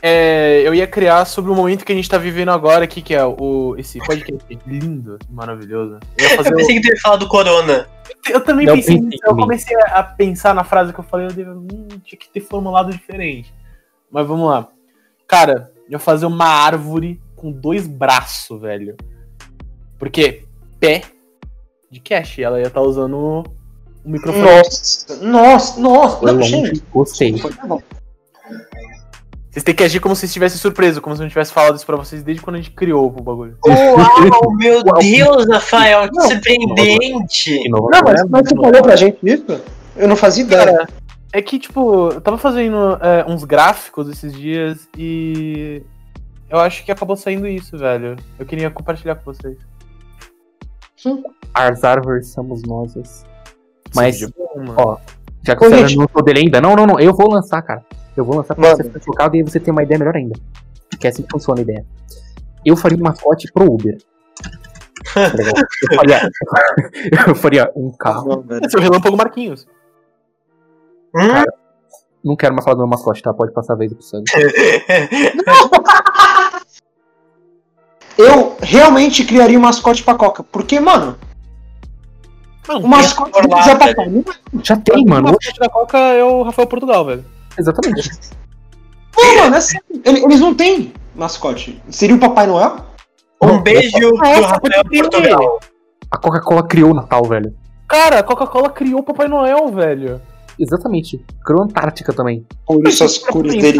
é, 0.00 0.62
eu 0.64 0.72
ia 0.72 0.86
criar 0.86 1.24
sobre 1.24 1.50
o 1.50 1.54
momento 1.54 1.84
que 1.84 1.92
a 1.92 1.94
gente 1.94 2.08
tá 2.08 2.16
vivendo 2.16 2.50
agora 2.50 2.84
aqui, 2.84 3.02
que 3.02 3.12
é 3.12 3.24
o 3.24 3.74
esse 3.76 3.98
podcast 3.98 4.40
lindo, 4.66 5.18
maravilhoso. 5.28 5.98
Eu, 6.16 6.28
ia 6.28 6.36
fazer 6.36 6.50
Eu 6.50 6.54
o- 6.54 6.56
pensei 6.58 6.76
que 6.76 6.82
tu 6.82 6.94
ia 6.94 7.00
falar 7.00 7.16
do 7.16 7.26
Corona. 7.28 7.88
eu 8.30 8.40
também 8.44 8.66
Não, 8.66 8.74
pensei 8.76 8.94
pensei 8.94 9.08
nisso, 9.10 9.22
eu 9.26 9.34
comecei 9.36 9.76
a 9.88 10.02
pensar 10.02 10.54
na 10.54 10.62
frase 10.64 10.92
que 10.92 11.00
eu 11.00 11.04
falei, 11.04 11.26
eu 11.26 11.32
dei, 11.32 11.44
hum, 11.44 11.88
tinha 12.04 12.18
que 12.18 12.28
ter 12.30 12.40
formulado 12.40 12.90
diferente. 12.92 13.52
Mas 14.10 14.26
vamos 14.26 14.48
lá. 14.48 14.68
Cara, 15.26 15.72
eu 15.86 15.92
ia 15.92 15.98
fazer 15.98 16.26
uma 16.26 16.46
árvore 16.46 17.20
com 17.34 17.50
dois 17.50 17.86
braços, 17.86 18.60
velho. 18.60 18.96
Porque 19.98 20.44
pé 20.78 21.02
de 21.90 21.98
cash, 22.00 22.38
ela 22.38 22.60
ia 22.60 22.66
estar 22.68 22.80
usando 22.80 23.44
o 24.04 24.10
microfone. 24.10 24.44
Nossa, 24.44 25.16
nossa, 25.24 25.80
nossa. 25.80 26.16
Foi 26.18 26.32
Não, 26.32 26.38
longe, 26.38 26.50
gente. 26.50 26.82
gostei. 26.92 27.32
Vocês 29.50 29.64
têm 29.64 29.74
que 29.74 29.84
agir 29.84 30.00
como 30.00 30.16
se 30.16 30.24
estivesse 30.24 30.58
surpreso, 30.58 31.02
como 31.02 31.14
se 31.14 31.20
eu 31.20 31.24
não 31.24 31.28
tivesse 31.28 31.52
falado 31.52 31.76
isso 31.76 31.84
pra 31.84 31.96
vocês 31.96 32.22
desde 32.22 32.42
quando 32.42 32.56
a 32.56 32.58
gente 32.58 32.70
criou 32.70 33.06
o 33.06 33.10
bagulho. 33.10 33.56
Uau, 33.66 34.52
meu 34.56 34.82
Deus, 34.82 35.46
Rafael, 35.46 36.08
que 36.08 36.16
Não. 36.16 36.28
surpreendente! 36.28 37.68
Não, 37.68 37.86
mas, 37.90 38.22
né? 38.22 38.28
mas 38.30 38.48
você 38.48 38.56
falou 38.56 38.82
pra 38.82 38.96
gente 38.96 39.18
isso? 39.22 39.60
Eu 39.94 40.08
não 40.08 40.16
fazia 40.16 40.44
ideia. 40.44 40.88
É 41.34 41.42
que, 41.42 41.58
tipo, 41.58 42.10
eu 42.12 42.20
tava 42.20 42.38
fazendo 42.38 42.98
é, 43.00 43.24
uns 43.28 43.44
gráficos 43.44 44.08
esses 44.08 44.32
dias 44.32 44.88
e 44.96 45.82
eu 46.48 46.58
acho 46.58 46.84
que 46.84 46.90
acabou 46.92 47.16
saindo 47.16 47.46
isso, 47.46 47.76
velho. 47.76 48.16
Eu 48.38 48.46
queria 48.46 48.70
compartilhar 48.70 49.16
com 49.16 49.32
vocês. 49.32 49.56
As 51.54 51.84
árvores 51.84 52.28
somos 52.28 52.62
nós. 52.62 52.94
Mas, 53.94 54.20
ó, 54.76 54.98
já 55.42 55.56
que 55.56 55.64
Ô, 55.64 55.68
você 55.68 55.78
gente. 55.78 55.96
não 55.96 56.04
lançou 56.04 56.22
dele 56.22 56.40
ainda, 56.40 56.60
não, 56.60 56.74
não, 56.74 56.86
não, 56.86 57.00
eu 57.00 57.14
vou 57.14 57.30
lançar, 57.30 57.60
cara. 57.62 57.84
Eu 58.16 58.24
vou 58.24 58.36
lançar 58.36 58.54
pra 58.54 58.62
Mano. 58.64 58.76
você 58.76 58.84
ficar 58.84 59.00
chocado 59.00 59.36
e 59.36 59.38
aí 59.38 59.42
você 59.44 59.58
ter 59.58 59.70
uma 59.70 59.82
ideia 59.82 59.98
melhor 59.98 60.16
ainda. 60.16 60.38
Que 60.98 61.06
é 61.06 61.10
assim 61.10 61.22
que 61.22 61.30
funciona 61.30 61.60
a 61.60 61.62
ideia. 61.62 61.84
Eu 62.64 62.76
faria 62.76 62.98
um 62.98 63.02
mascote 63.02 63.50
pro 63.52 63.70
Uber. 63.72 63.96
Tá 65.14 65.20
eu, 65.26 65.96
faria, 65.96 66.30
eu 67.26 67.34
faria 67.34 67.72
um 67.74 67.90
carro. 67.90 68.44
Não. 68.48 68.58
Esse 68.64 68.76
é 68.76 68.78
o 68.78 68.82
Relâmpago 68.82 69.16
Marquinhos. 69.16 69.66
Hum? 71.14 71.44
Não 72.24 72.36
quero 72.36 72.54
mais 72.54 72.64
falar 72.64 72.76
do 72.76 72.78
meu 72.78 72.86
mascote, 72.86 73.20
tá? 73.20 73.34
Pode 73.34 73.52
passar 73.52 73.72
a 73.72 73.76
vez 73.76 73.92
pro 73.92 74.02
sangue. 74.02 74.30
Eu 78.16 78.56
realmente 78.62 79.24
criaria 79.24 79.58
um 79.58 79.62
mascote 79.62 80.04
pra 80.04 80.14
Coca. 80.14 80.44
Porque, 80.44 80.78
mano, 80.78 81.16
Mano, 82.68 82.80
o 82.84 82.88
mascote 82.88 83.42
do 83.42 83.48
lá. 83.48 83.64
Papai 83.76 83.94
não 83.94 84.24
Já 84.62 84.76
tem, 84.76 85.04
o 85.04 85.08
mano. 85.08 85.22
mascote 85.24 85.58
da 85.58 85.68
Coca 85.68 85.98
é 85.98 86.22
o 86.24 86.42
Rafael 86.42 86.68
Portugal, 86.68 87.04
velho. 87.04 87.24
Exatamente. 87.58 88.10
Não, 89.16 89.36
mano, 89.38 89.56
é 89.56 89.60
sério. 89.60 89.84
Ele- 90.04 90.24
Eles 90.24 90.40
não 90.40 90.54
têm 90.54 90.92
mascote. 91.14 91.82
Seria 91.90 92.14
o 92.16 92.20
Papai 92.20 92.46
Noel? 92.46 92.76
Um 93.42 93.60
beijo 93.60 93.90
pro 93.98 94.16
Nossa, 94.18 94.40
Rafael. 94.48 94.84
Portugal. 94.84 95.60
A 96.10 96.16
Coca-Cola 96.18 96.62
criou 96.66 96.90
o 96.90 96.94
Natal, 96.94 97.24
velho. 97.24 97.54
Cara, 97.88 98.20
a 98.20 98.22
Coca-Cola 98.22 98.70
criou 98.70 99.00
o 99.00 99.02
Papai 99.02 99.26
Noel, 99.28 99.68
velho. 99.68 100.20
Exatamente. 100.58 101.24
Criou 101.44 101.62
a 101.62 101.64
Antártica 101.64 102.12
também. 102.12 102.46
Por 102.66 102.86
isso 102.86 103.04
as 103.04 103.18
Pra 103.18 103.32
cores 103.32 103.54
pensar, 103.54 103.70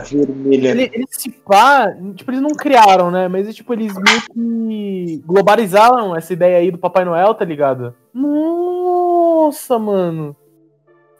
deles 0.00 0.08
são 0.08 0.18
vermelhas. 0.26 0.72
Ele- 0.76 0.90
Eles 0.94 1.06
se 1.10 1.30
pá, 1.30 1.94
tipo, 2.16 2.30
eles 2.30 2.40
não 2.42 2.50
criaram, 2.50 3.10
né? 3.10 3.28
Mas 3.28 3.54
tipo, 3.54 3.72
eles 3.72 3.92
meio 3.94 4.22
que 4.32 5.22
globalizaram 5.26 6.16
essa 6.16 6.32
ideia 6.32 6.58
aí 6.58 6.70
do 6.70 6.78
Papai 6.78 7.04
Noel, 7.04 7.34
tá 7.34 7.44
ligado? 7.44 7.94
Nossa, 8.14 9.78
mano. 9.78 10.34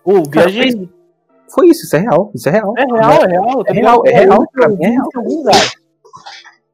Ô, 0.04 0.23
Cara, 0.28 0.49
viajei. 0.50 0.88
Foi 1.54 1.69
isso, 1.69 1.85
isso 1.85 1.97
é 1.97 2.00
real. 2.00 2.33
Isso 2.35 2.49
é 2.49 2.52
real. 2.52 2.73
É 2.78 2.83
real, 2.85 3.25
é 3.25 3.28
real. 3.28 3.64
tá 3.64 3.71
É 3.71 3.73
real, 3.75 4.02
ligado? 4.02 4.07
é 4.07 4.25
real, 4.25 4.47
pra 4.52 4.69
mim 4.69 4.76
é 4.81 4.88
real. 4.88 5.09
em 5.14 5.19
algum 5.19 5.37
lugar. 5.38 5.71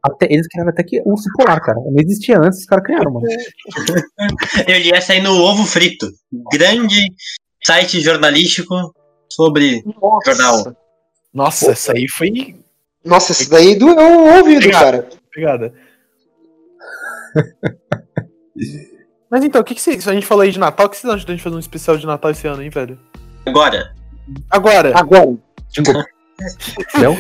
Até, 0.00 0.26
eles 0.32 0.46
criaram 0.46 0.70
até 0.70 0.84
que 0.84 1.02
urso 1.04 1.28
polar, 1.36 1.60
cara. 1.60 1.76
Não 1.80 1.96
existia 2.00 2.38
antes, 2.38 2.60
os 2.60 2.64
caras 2.66 2.84
criaram, 2.84 3.12
mano. 3.12 3.26
Eu 4.68 4.76
ia 4.78 5.00
sair 5.00 5.20
no 5.20 5.32
Ovo 5.34 5.64
Frito. 5.64 6.06
Grande 6.52 7.00
site 7.68 8.00
jornalístico 8.00 8.94
sobre 9.30 9.84
jornal. 10.24 10.74
Nossa, 11.34 11.72
essa 11.72 11.92
aí 11.92 12.08
foi 12.08 12.56
Nossa, 13.04 13.32
isso 13.32 13.50
daí 13.50 13.78
doeu 13.78 13.94
o 13.94 14.38
ouvido, 14.38 14.56
Obrigado. 14.56 14.82
cara. 14.82 15.08
pegada. 15.30 15.74
Mas 19.30 19.44
então, 19.44 19.60
o 19.60 19.64
que, 19.64 19.74
que 19.74 19.82
vocês. 19.82 20.08
A 20.08 20.14
gente 20.14 20.24
falou 20.24 20.42
aí 20.42 20.50
de 20.50 20.58
Natal, 20.58 20.86
o 20.86 20.88
que 20.88 20.96
vocês 20.96 21.12
acham 21.12 21.26
da 21.26 21.34
gente 21.34 21.42
fazer 21.42 21.56
um 21.56 21.60
especial 21.60 21.98
de 21.98 22.06
Natal 22.06 22.30
esse 22.30 22.46
ano, 22.46 22.62
hein, 22.62 22.70
velho? 22.70 22.98
Agora, 23.44 23.94
Agora, 24.48 24.98
Agora. 24.98 25.36
Não? 27.02 27.16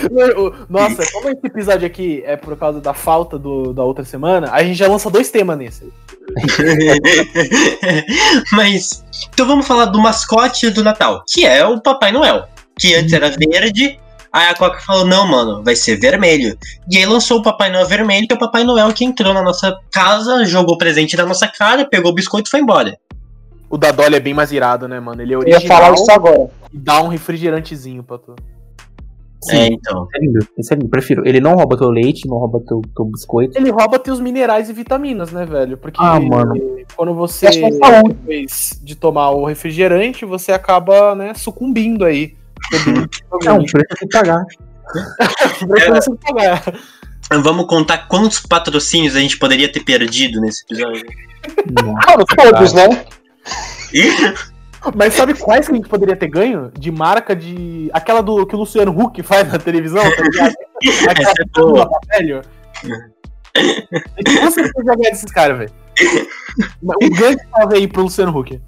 nossa, 0.70 1.04
como 1.12 1.28
esse 1.28 1.46
episódio 1.46 1.86
aqui 1.86 2.22
é 2.24 2.36
por 2.36 2.56
causa 2.56 2.80
da 2.80 2.94
falta 2.94 3.36
do, 3.38 3.74
da 3.74 3.82
outra 3.82 4.04
semana, 4.04 4.50
a 4.52 4.62
gente 4.62 4.76
já 4.76 4.86
lança 4.88 5.10
dois 5.10 5.30
temas 5.30 5.58
nesse. 5.58 5.92
Mas, 8.52 9.04
então 9.32 9.46
vamos 9.46 9.66
falar 9.66 9.86
do 9.86 10.00
mascote 10.00 10.70
do 10.70 10.84
Natal, 10.84 11.24
que 11.28 11.44
é 11.46 11.64
o 11.64 11.80
Papai 11.80 12.12
Noel. 12.12 12.46
Que 12.78 12.94
antes 12.94 13.12
era 13.12 13.30
verde, 13.30 13.98
aí 14.32 14.48
a 14.48 14.54
Coca 14.54 14.80
falou, 14.80 15.04
não, 15.04 15.26
mano, 15.26 15.62
vai 15.64 15.74
ser 15.74 15.96
vermelho. 15.96 16.56
E 16.90 16.96
aí 16.96 17.06
lançou 17.06 17.38
o 17.38 17.42
Papai 17.42 17.70
Noel 17.70 17.86
vermelho, 17.86 18.26
que 18.26 18.32
é 18.32 18.36
o 18.36 18.40
Papai 18.40 18.64
Noel 18.64 18.92
que 18.92 19.04
entrou 19.04 19.34
na 19.34 19.42
nossa 19.42 19.76
casa, 19.90 20.44
jogou 20.44 20.78
presente 20.78 21.16
na 21.16 21.26
nossa 21.26 21.48
cara, 21.48 21.84
pegou 21.84 22.12
o 22.12 22.14
biscoito 22.14 22.48
e 22.48 22.50
foi 22.50 22.60
embora. 22.60 22.96
O 23.70 23.76
da 23.76 23.90
Dolly 23.90 24.16
é 24.16 24.20
bem 24.20 24.32
mais 24.32 24.50
irado, 24.52 24.88
né, 24.88 24.98
mano? 24.98 25.20
Ele 25.20 25.34
é 25.34 25.36
Eu 25.36 25.42
ia 25.46 25.56
original 25.56 25.78
falar 25.78 25.94
isso 25.94 26.10
agora. 26.10 26.48
e 26.72 26.78
dá 26.78 27.02
um 27.02 27.08
refrigerantezinho 27.08 28.02
pra 28.02 28.16
tu. 28.16 28.34
É, 29.50 29.66
então. 29.66 30.04
Isso 30.04 30.16
é 30.16 30.18
lindo, 30.20 30.48
isso 30.58 30.74
é 30.74 30.76
lindo. 30.76 30.88
Prefiro. 30.88 31.26
Ele 31.26 31.40
não 31.40 31.54
rouba 31.54 31.76
teu 31.76 31.90
leite, 31.90 32.26
não 32.26 32.38
rouba 32.38 32.60
teu, 32.66 32.82
teu 32.94 33.04
biscoito. 33.04 33.56
Ele 33.56 33.70
rouba 33.70 33.98
teus 33.98 34.20
minerais 34.20 34.68
e 34.68 34.72
vitaminas, 34.72 35.30
né, 35.30 35.46
velho? 35.46 35.76
Porque 35.76 35.98
Ah, 36.00 36.18
mano. 36.18 36.54
quando 36.96 37.14
você, 37.14 37.46
É 37.46 37.70
depois 38.02 38.80
de 38.82 38.96
tomar 38.96 39.30
o 39.30 39.44
refrigerante, 39.44 40.24
você 40.24 40.50
acaba, 40.52 41.14
né, 41.14 41.34
sucumbindo 41.34 42.04
aí. 42.04 42.36
É 43.46 43.52
um 43.52 43.62
preço 43.64 43.94
que 43.98 44.08
pagar. 44.08 44.44
Pra 45.68 45.94
você 46.00 46.10
pagar. 46.16 46.62
Vamos 47.42 47.66
contar 47.66 48.08
quantos 48.08 48.40
patrocínios 48.40 49.14
a 49.14 49.20
gente 49.20 49.38
poderia 49.38 49.70
ter 49.70 49.84
perdido 49.84 50.40
nesse 50.40 50.64
episódio. 50.64 51.04
Mano, 51.82 52.24
todos, 52.36 52.72
né? 52.72 53.04
Mas 54.94 55.14
sabe 55.14 55.34
quais 55.34 55.66
que 55.66 55.72
a 55.72 55.76
gente 55.76 55.88
poderia 55.88 56.16
ter 56.16 56.28
ganho? 56.28 56.70
De 56.78 56.90
marca 56.90 57.34
de. 57.34 57.90
Aquela 57.92 58.22
do 58.22 58.46
que 58.46 58.54
o 58.54 58.58
Luciano 58.58 58.92
Huck 58.92 59.22
faz 59.24 59.50
na 59.50 59.58
televisão, 59.58 60.02
tá 60.02 60.22
ligado? 60.22 60.54
Aquela 61.08 61.30
Essa 61.30 61.42
é 61.42 61.60
boa. 61.60 61.84
do 61.84 61.90
velho. 62.12 62.42
Com 64.40 64.50
certeza 64.50 64.84
ganhar 64.84 65.10
desses 65.10 65.32
caras, 65.32 65.58
velho. 65.58 65.72
Um 67.02 67.10
grande 67.10 67.42
salve 67.50 67.76
aí 67.76 67.88
pro 67.88 68.02
Luciano 68.02 68.36
Huck. 68.36 68.60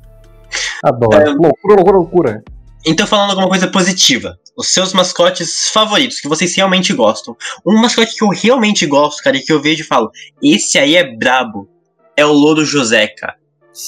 Adoro. 0.82 1.16
É. 1.16 1.24
Loucura, 1.26 1.74
loucura, 1.74 1.96
loucura. 1.96 2.44
Então, 2.86 3.06
falando 3.06 3.30
alguma 3.30 3.48
coisa 3.48 3.68
positiva, 3.68 4.38
os 4.56 4.72
seus 4.72 4.94
mascotes 4.94 5.68
favoritos, 5.68 6.18
que 6.18 6.28
vocês 6.28 6.56
realmente 6.56 6.94
gostam. 6.94 7.36
Um 7.64 7.78
mascote 7.78 8.16
que 8.16 8.24
eu 8.24 8.28
realmente 8.28 8.86
gosto, 8.86 9.22
cara, 9.22 9.36
e 9.36 9.40
que 9.40 9.52
eu 9.52 9.60
vejo 9.60 9.82
e 9.82 9.86
falo, 9.86 10.10
esse 10.42 10.78
aí 10.78 10.96
é 10.96 11.14
brabo, 11.16 11.68
é 12.16 12.24
o 12.24 12.32
Louro 12.32 12.64
José, 12.64 13.06
cara. 13.08 13.36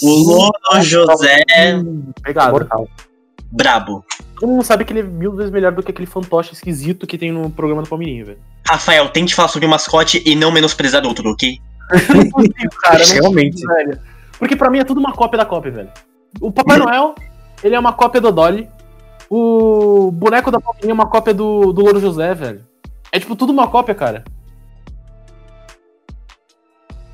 O 0.03 0.09
Louro 0.11 0.83
José 0.83 1.43
Pegado. 2.23 2.53
Mortal. 2.53 2.89
brabo. 3.51 4.05
Todo 4.39 4.49
mundo 4.51 4.65
sabe 4.65 4.85
que 4.85 4.93
ele 4.93 5.01
é 5.01 5.03
mil 5.05 5.33
vezes 5.35 5.53
melhor 5.53 5.73
do 5.73 5.83
que 5.83 5.91
aquele 5.91 6.07
fantoche 6.07 6.53
esquisito 6.53 7.07
que 7.07 7.17
tem 7.19 7.31
no 7.31 7.51
programa 7.51 7.83
do 7.83 7.89
Palmeirinho, 7.89 8.27
velho. 8.27 8.39
Rafael, 8.67 9.09
tente 9.11 9.35
falar 9.35 9.49
sobre 9.49 9.67
o 9.67 9.71
mascote 9.71 10.23
e 10.27 10.35
não 10.35 10.51
menosprezar 10.51 11.05
outro, 11.05 11.31
ok? 11.31 11.59
Não 12.15 12.31
consigo, 12.31 12.77
cara. 12.83 12.99
Não 13.07 13.07
Realmente. 13.15 13.53
consigo, 13.53 13.73
velho. 13.75 14.01
Porque 14.39 14.57
pra 14.57 14.71
mim 14.71 14.79
é 14.79 14.85
tudo 14.85 14.99
uma 14.99 15.13
cópia 15.13 15.39
da 15.39 15.45
cópia, 15.45 15.71
velho. 15.71 15.91
O 16.41 16.51
Papai 16.51 16.79
Noel, 16.79 17.15
ele 17.63 17.75
é 17.75 17.79
uma 17.79 17.93
cópia 17.93 18.21
do 18.21 18.33
Dolly. 18.33 18.69
O 19.31 20.11
boneco 20.13 20.51
da 20.51 20.61
Palmeirinha 20.61 20.93
é 20.93 20.95
uma 20.95 21.07
cópia 21.09 21.33
do, 21.33 21.73
do 21.73 21.83
Louro 21.83 22.01
José, 22.01 22.35
velho. 22.35 22.65
É 23.13 23.21
tipo 23.21 23.37
tudo 23.37 23.53
uma 23.53 23.69
cópia, 23.69 23.95
cara. 23.95 24.25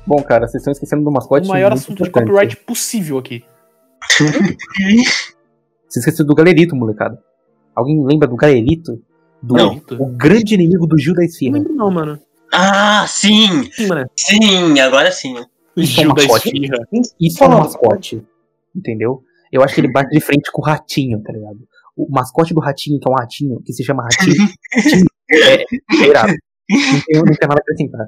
Bom, 0.09 0.23
cara, 0.23 0.47
vocês 0.47 0.61
estão 0.61 0.71
esquecendo 0.71 1.03
do 1.03 1.11
mascote. 1.11 1.45
o 1.45 1.51
maior 1.51 1.71
assunto 1.71 2.01
de 2.01 2.09
importante. 2.09 2.31
copyright 2.31 2.57
possível 2.65 3.19
aqui. 3.19 3.45
Vocês 5.87 5.97
esqueceram 5.97 6.25
do 6.27 6.33
galerito, 6.33 6.75
molecada. 6.75 7.21
Alguém 7.75 8.03
lembra 8.03 8.27
do 8.27 8.35
galerito? 8.35 8.99
Do, 9.41 9.53
Não. 9.53 9.79
O 9.99 10.07
grande 10.07 10.55
inimigo 10.55 10.87
do 10.87 10.97
Gil 10.97 11.13
da 11.13 11.21
Não 11.21 11.27
Esfirra. 11.27 11.53
lembro 11.57 11.73
não, 11.73 11.91
mano. 11.91 12.19
Ah, 12.51 13.05
sim! 13.07 13.71
Sim, 13.71 13.87
mano. 13.87 14.09
Sim, 14.15 14.79
agora 14.79 15.11
sim. 15.11 15.35
Isso 15.77 15.99
é 15.99 16.03
Gil 16.03 16.13
da 16.15 16.23
mascote. 16.23 16.47
Esfirra. 16.47 16.87
Isso 17.21 17.43
é 17.43 17.47
um 17.47 17.59
mascote. 17.59 18.27
Entendeu? 18.75 19.23
Eu 19.51 19.63
acho 19.63 19.75
que 19.75 19.81
ele 19.81 19.91
bate 19.91 20.09
de 20.09 20.19
frente 20.21 20.51
com 20.51 20.63
o 20.63 20.65
ratinho, 20.65 21.21
tá 21.21 21.31
ligado? 21.31 21.59
O 21.95 22.07
mascote 22.09 22.51
do 22.51 22.59
ratinho, 22.59 22.99
que 22.99 23.07
é 23.07 23.11
um 23.11 23.15
ratinho, 23.15 23.61
que 23.63 23.73
se 23.73 23.83
chama 23.83 24.03
ratinho, 24.03 24.47
ratinho, 24.73 25.05
é, 25.31 25.63
é 25.63 26.07
irado. 26.07 26.33
Não 26.69 27.01
tem, 27.05 27.15
não 27.17 27.23
tem 27.25 27.47
nada 27.47 27.59
a 27.59 27.61
acrescentar. 27.61 28.07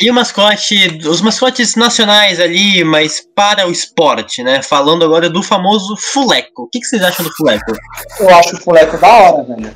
E 0.00 0.10
o 0.10 0.14
mascote, 0.14 0.98
os 1.08 1.20
mascotes 1.20 1.76
nacionais 1.76 2.40
ali, 2.40 2.82
mas 2.82 3.20
para 3.34 3.66
o 3.68 3.70
esporte, 3.70 4.42
né? 4.42 4.60
Falando 4.60 5.04
agora 5.04 5.30
do 5.30 5.40
famoso 5.42 5.96
fuleco. 5.96 6.62
O 6.64 6.68
que, 6.68 6.80
que 6.80 6.86
vocês 6.86 7.00
acham 7.02 7.24
do 7.24 7.32
fuleco? 7.32 7.72
Eu 8.18 8.28
acho 8.36 8.56
o 8.56 8.60
fuleco 8.60 8.98
da 8.98 9.06
hora, 9.08 9.44
velho. 9.44 9.70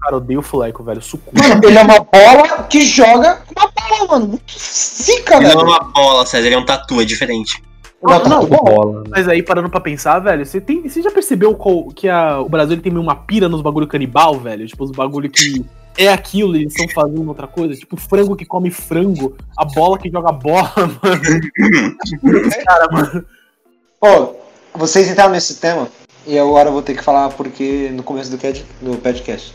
Cara, 0.00 0.14
eu 0.14 0.18
odeio 0.18 0.38
o 0.38 0.42
Fuleco, 0.42 0.82
velho. 0.84 1.02
Sucu. 1.02 1.32
Mano, 1.36 1.60
ele 1.64 1.76
é 1.76 1.82
uma 1.82 1.98
bola 2.00 2.62
que 2.70 2.80
joga 2.82 3.42
com 3.44 3.60
uma 3.60 3.70
bola, 3.98 4.08
mano. 4.12 4.28
Muito 4.28 4.52
zica, 4.56 5.34
Ele 5.34 5.42
não 5.44 5.50
é 5.50 5.54
velho. 5.56 5.66
uma 5.66 5.80
bola, 5.80 6.24
César, 6.24 6.46
ele 6.46 6.54
é 6.54 6.58
um 6.58 6.64
tatu, 6.64 7.00
é 7.00 7.04
diferente. 7.04 7.60
Não, 8.00 8.20
tá 8.20 8.28
não, 8.28 8.46
bom. 8.46 8.56
Bola. 8.64 9.00
né? 9.02 9.08
Mas 9.10 9.28
aí, 9.28 9.42
parando 9.42 9.68
pra 9.68 9.80
pensar, 9.80 10.20
velho, 10.20 10.46
você, 10.46 10.60
tem, 10.60 10.88
você 10.88 11.02
já 11.02 11.10
percebeu 11.10 11.52
qual- 11.56 11.88
que 11.88 12.08
a- 12.08 12.38
o 12.40 12.48
Brasil 12.48 12.74
ele 12.74 12.80
tem 12.80 12.92
meio 12.92 13.02
uma 13.02 13.16
pira 13.16 13.48
nos 13.48 13.60
bagulho 13.60 13.88
canibal, 13.88 14.38
velho? 14.38 14.64
Tipo, 14.68 14.84
os 14.84 14.92
bagulho 14.92 15.28
que 15.28 15.64
é 15.98 16.08
aquilo 16.12 16.54
eles 16.56 16.72
estão 16.72 16.88
fazendo 16.94 17.28
outra 17.28 17.46
coisa. 17.48 17.74
Tipo, 17.74 17.96
frango 17.96 18.36
que 18.36 18.46
come 18.46 18.70
frango, 18.70 19.36
a 19.56 19.64
bola 19.64 19.98
que 19.98 20.08
joga 20.10 20.30
bola, 20.32 20.72
mano. 21.02 21.98
Cara, 22.64 22.88
mano. 22.90 23.26
Ó, 24.00 24.32
vocês 24.74 25.10
entraram 25.10 25.32
nesse 25.32 25.56
tema 25.56 25.88
e 26.24 26.38
agora 26.38 26.68
eu 26.68 26.72
vou 26.72 26.82
ter 26.82 26.94
que 26.94 27.02
falar 27.02 27.30
porque 27.30 27.90
no 27.92 28.02
começo 28.02 28.30
do, 28.30 28.38
cad- 28.38 28.62
do 28.80 28.96
podcast. 28.98 29.54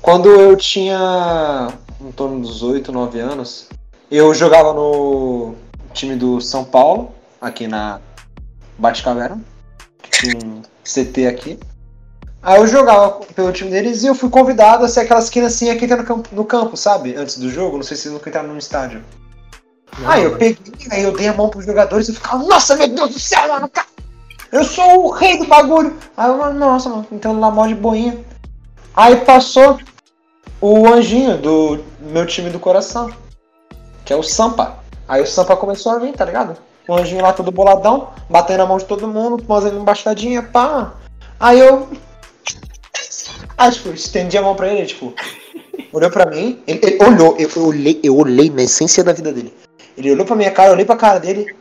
Quando 0.00 0.28
eu 0.30 0.56
tinha 0.56 1.68
em 2.00 2.12
torno 2.12 2.40
dos 2.40 2.62
8, 2.62 2.90
9 2.92 3.18
anos, 3.20 3.68
eu 4.10 4.32
jogava 4.32 4.72
no 4.72 5.54
time 5.92 6.14
do 6.16 6.40
São 6.40 6.64
Paulo, 6.64 7.12
aqui 7.40 7.66
na 7.66 8.00
Batcaverna, 8.78 9.42
que 10.02 10.10
tinha 10.10 10.36
um 10.46 10.62
CT 10.84 11.26
aqui. 11.26 11.58
Aí 12.42 12.58
eu 12.58 12.66
jogava 12.66 13.20
pelo 13.34 13.52
time 13.52 13.70
deles 13.70 14.02
e 14.02 14.06
eu 14.06 14.14
fui 14.14 14.30
convidado 14.30 14.84
a 14.84 14.88
ser 14.88 15.00
aquelas 15.00 15.28
criancinhas 15.28 15.78
que 15.78 15.84
entram 15.84 15.98
no 15.98 16.04
campo, 16.04 16.28
no 16.32 16.44
campo, 16.44 16.76
sabe? 16.76 17.14
Antes 17.14 17.38
do 17.38 17.50
jogo, 17.50 17.76
não 17.76 17.82
sei 17.82 17.96
se 17.96 18.08
nunca 18.08 18.30
entraram 18.30 18.48
no 18.48 18.58
estádio. 18.58 19.04
Aí 20.06 20.24
eu 20.24 20.36
peguei, 20.36 20.58
aí 20.90 21.02
eu 21.02 21.12
dei 21.12 21.28
a 21.28 21.34
mão 21.34 21.50
pros 21.50 21.66
jogadores 21.66 22.08
e 22.08 22.14
ficava, 22.14 22.42
nossa, 22.44 22.76
meu 22.76 22.88
Deus 22.88 23.10
do 23.10 23.18
céu, 23.18 23.48
mano, 23.48 23.68
cara, 23.68 23.86
eu 24.52 24.64
sou 24.64 25.06
o 25.06 25.10
rei 25.10 25.38
do 25.38 25.46
bagulho. 25.46 25.96
Aí 26.16 26.28
eu, 26.28 26.54
nossa, 26.54 26.88
mano, 26.88 27.06
entrando 27.12 27.40
lá 27.40 27.50
mó 27.50 27.66
de 27.66 27.74
boinha. 27.74 28.18
Aí 28.94 29.16
passou 29.16 29.78
o 30.60 30.86
anjinho 30.88 31.38
do 31.38 31.84
meu 32.00 32.26
time 32.26 32.50
do 32.50 32.58
coração, 32.58 33.10
que 34.04 34.12
é 34.12 34.16
o 34.16 34.22
Sampa. 34.22 34.78
Aí 35.06 35.22
o 35.22 35.26
Sampa 35.26 35.56
começou 35.56 35.92
a 35.92 35.98
vir, 35.98 36.12
tá 36.12 36.24
ligado? 36.24 36.56
O 36.88 36.94
anjinho 36.94 37.22
lá 37.22 37.32
todo 37.32 37.52
boladão, 37.52 38.08
batendo 38.28 38.62
a 38.62 38.66
mão 38.66 38.78
de 38.78 38.84
todo 38.84 39.06
mundo, 39.06 39.44
fazendo 39.46 39.78
embaixadinha, 39.78 40.42
pá. 40.42 40.94
Aí 41.38 41.58
eu. 41.58 41.88
Aí, 43.56 43.70
tipo, 43.70 43.90
estendi 43.90 44.38
a 44.38 44.42
mão 44.42 44.54
pra 44.54 44.72
ele, 44.72 44.86
tipo, 44.86 45.14
olhou 45.92 46.10
pra 46.10 46.26
mim, 46.26 46.62
ele, 46.66 46.80
ele 46.82 47.04
olhou, 47.04 47.36
eu, 47.38 47.50
eu 47.54 47.66
olhei, 47.66 48.00
eu 48.02 48.16
olhei 48.16 48.50
na 48.50 48.62
essência 48.62 49.04
da 49.04 49.12
vida 49.12 49.32
dele. 49.32 49.52
Ele 49.96 50.12
olhou 50.12 50.24
pra 50.24 50.36
minha 50.36 50.50
cara, 50.50 50.70
eu 50.70 50.74
olhei 50.74 50.84
pra 50.84 50.96
cara 50.96 51.18
dele. 51.18 51.54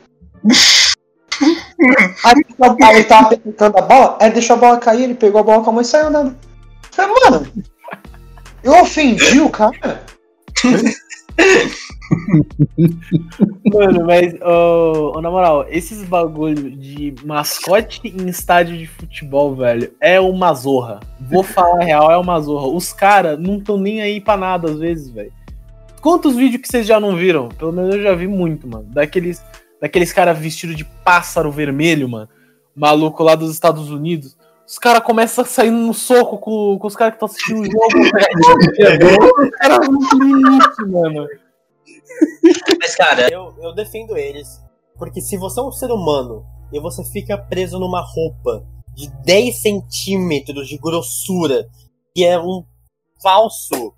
Aí 2.24 2.36
aí 2.84 2.96
ele 2.96 3.03
tava 3.05 3.36
tentando 3.36 3.77
a 3.77 3.81
bola, 3.81 4.17
aí 4.19 4.31
deixou 4.31 4.55
a 4.55 4.60
bola 4.60 4.77
cair, 4.77 5.03
ele 5.03 5.15
pegou 5.15 5.39
a 5.39 5.43
bola 5.43 5.63
com 5.63 5.69
a 5.69 5.74
mão 5.74 5.81
e 5.81 5.86
saiu 5.86 6.08
andando. 6.08 6.29
Eu 6.31 6.91
Falei, 6.91 7.15
mano, 7.24 7.48
eu 8.63 8.81
ofendi 8.81 9.39
o 9.39 9.50
cara. 9.50 10.03
Mano, 13.72 14.06
mas, 14.06 14.34
ô, 14.42 15.13
ô, 15.16 15.22
na 15.22 15.30
moral, 15.30 15.66
esses 15.70 16.04
bagulho 16.04 16.72
de 16.72 17.13
mascote 17.24 18.01
em 18.04 18.28
estádio 18.28 18.78
de 18.78 18.88
futebol, 18.88 19.56
velho, 19.56 19.94
é 20.01 20.20
uma 20.20 20.54
zorra. 20.54 21.00
Vou 21.20 21.44
falar 21.44 21.82
a 21.82 21.86
real, 21.86 22.12
é 22.12 22.18
uma 22.18 22.39
zorra. 22.39 22.68
Os 22.68 22.92
caras 22.94 23.39
não 23.39 23.58
estão 23.58 23.78
nem 23.78 24.01
aí 24.01 24.20
pra 24.20 24.38
nada 24.38 24.72
às 24.72 24.80
vezes, 24.80 25.10
velho. 25.10 25.32
Quantos 26.01 26.36
vídeos 26.36 26.62
que 26.62 26.68
vocês 26.68 26.88
já 26.88 27.00
não 27.00 27.16
viram? 27.16 27.50
Pelo 27.50 27.74
menos 27.74 27.96
eu 27.96 28.01
já 28.01 28.16
vi 28.16 28.28
muito, 28.28 28.68
mano. 28.68 28.86
Daqueles 28.89 29.44
daqueles 29.82 30.12
caras 30.12 30.38
vestidos 30.38 30.75
de 30.75 30.84
pássaro 30.84 31.51
vermelho, 31.51 32.08
mano. 32.08 32.30
Maluco 32.75 33.24
lá 33.24 33.36
dos 33.36 33.51
Estados 33.51 33.89
Unidos. 33.89 34.38
Os 34.68 34.78
caras 34.78 35.01
começam 35.01 35.44
a 35.44 35.48
sair 35.48 35.72
no 35.72 35.94
soco 35.94 36.38
com, 36.38 36.78
com 36.78 36.88
os 36.88 36.96
caras 36.96 37.13
que 37.13 37.16
estão 37.16 37.28
assistindo 37.28 37.62
o 37.62 37.66
jogo. 37.66 37.88
Os 39.42 39.50
caras 39.58 39.88
vão 39.88 39.98
pro 39.98 40.20
limite, 40.20 40.86
mano. 40.88 41.28
Mas, 42.79 42.96
cara, 42.96 43.31
eu, 43.31 43.53
eu 43.62 43.74
defendo 43.74 44.17
eles. 44.17 44.62
Porque 44.98 45.22
se 45.22 45.38
você 45.38 45.60
é 45.60 45.63
um 45.63 45.72
ser 45.72 45.91
humano 45.91 46.46
e 46.72 46.79
você 46.79 47.03
fica 47.03 47.38
preso 47.38 47.79
numa 47.79 48.01
roupa 48.01 48.65
de 48.93 49.10
10 49.24 49.62
centímetros 49.62 50.67
de 50.67 50.77
grossura, 50.77 51.67
que 52.13 52.25
é 52.25 52.39
um 52.39 52.65
falso 53.22 53.93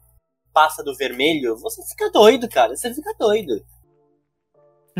pássaro 0.54 0.94
vermelho, 0.96 1.58
você 1.58 1.82
fica 1.88 2.12
doido, 2.12 2.48
cara. 2.48 2.76
Você 2.76 2.94
fica 2.94 3.14
doido. 3.20 3.64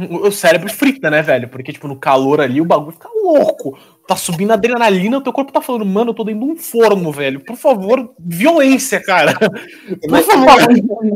O 0.10 0.32
cérebro 0.32 0.70
frita, 0.70 1.10
né, 1.10 1.22
velho? 1.22 1.50
Porque, 1.50 1.74
tipo, 1.74 1.88
no 1.88 2.00
calor 2.00 2.40
ali 2.40 2.62
o 2.62 2.66
bagulho 2.66 2.94
fica 2.94 3.10
louco. 3.14 3.78
Tá 4.08 4.16
subindo 4.16 4.52
a 4.52 4.54
adrenalina, 4.54 5.18
o 5.18 5.22
teu 5.22 5.34
corpo 5.34 5.52
tá 5.52 5.62
falando, 5.62 5.86
mano, 5.86 6.12
eu 6.12 6.16
tô 6.16 6.24
dentro 6.24 6.46
de 6.46 6.52
um 6.52 6.56
forno, 6.56 7.12
velho. 7.12 7.42
Por 7.42 7.58
favor, 7.58 8.14
violência, 8.18 9.04
cara. 9.04 9.34
Por 9.38 10.24
favor. 10.24 10.58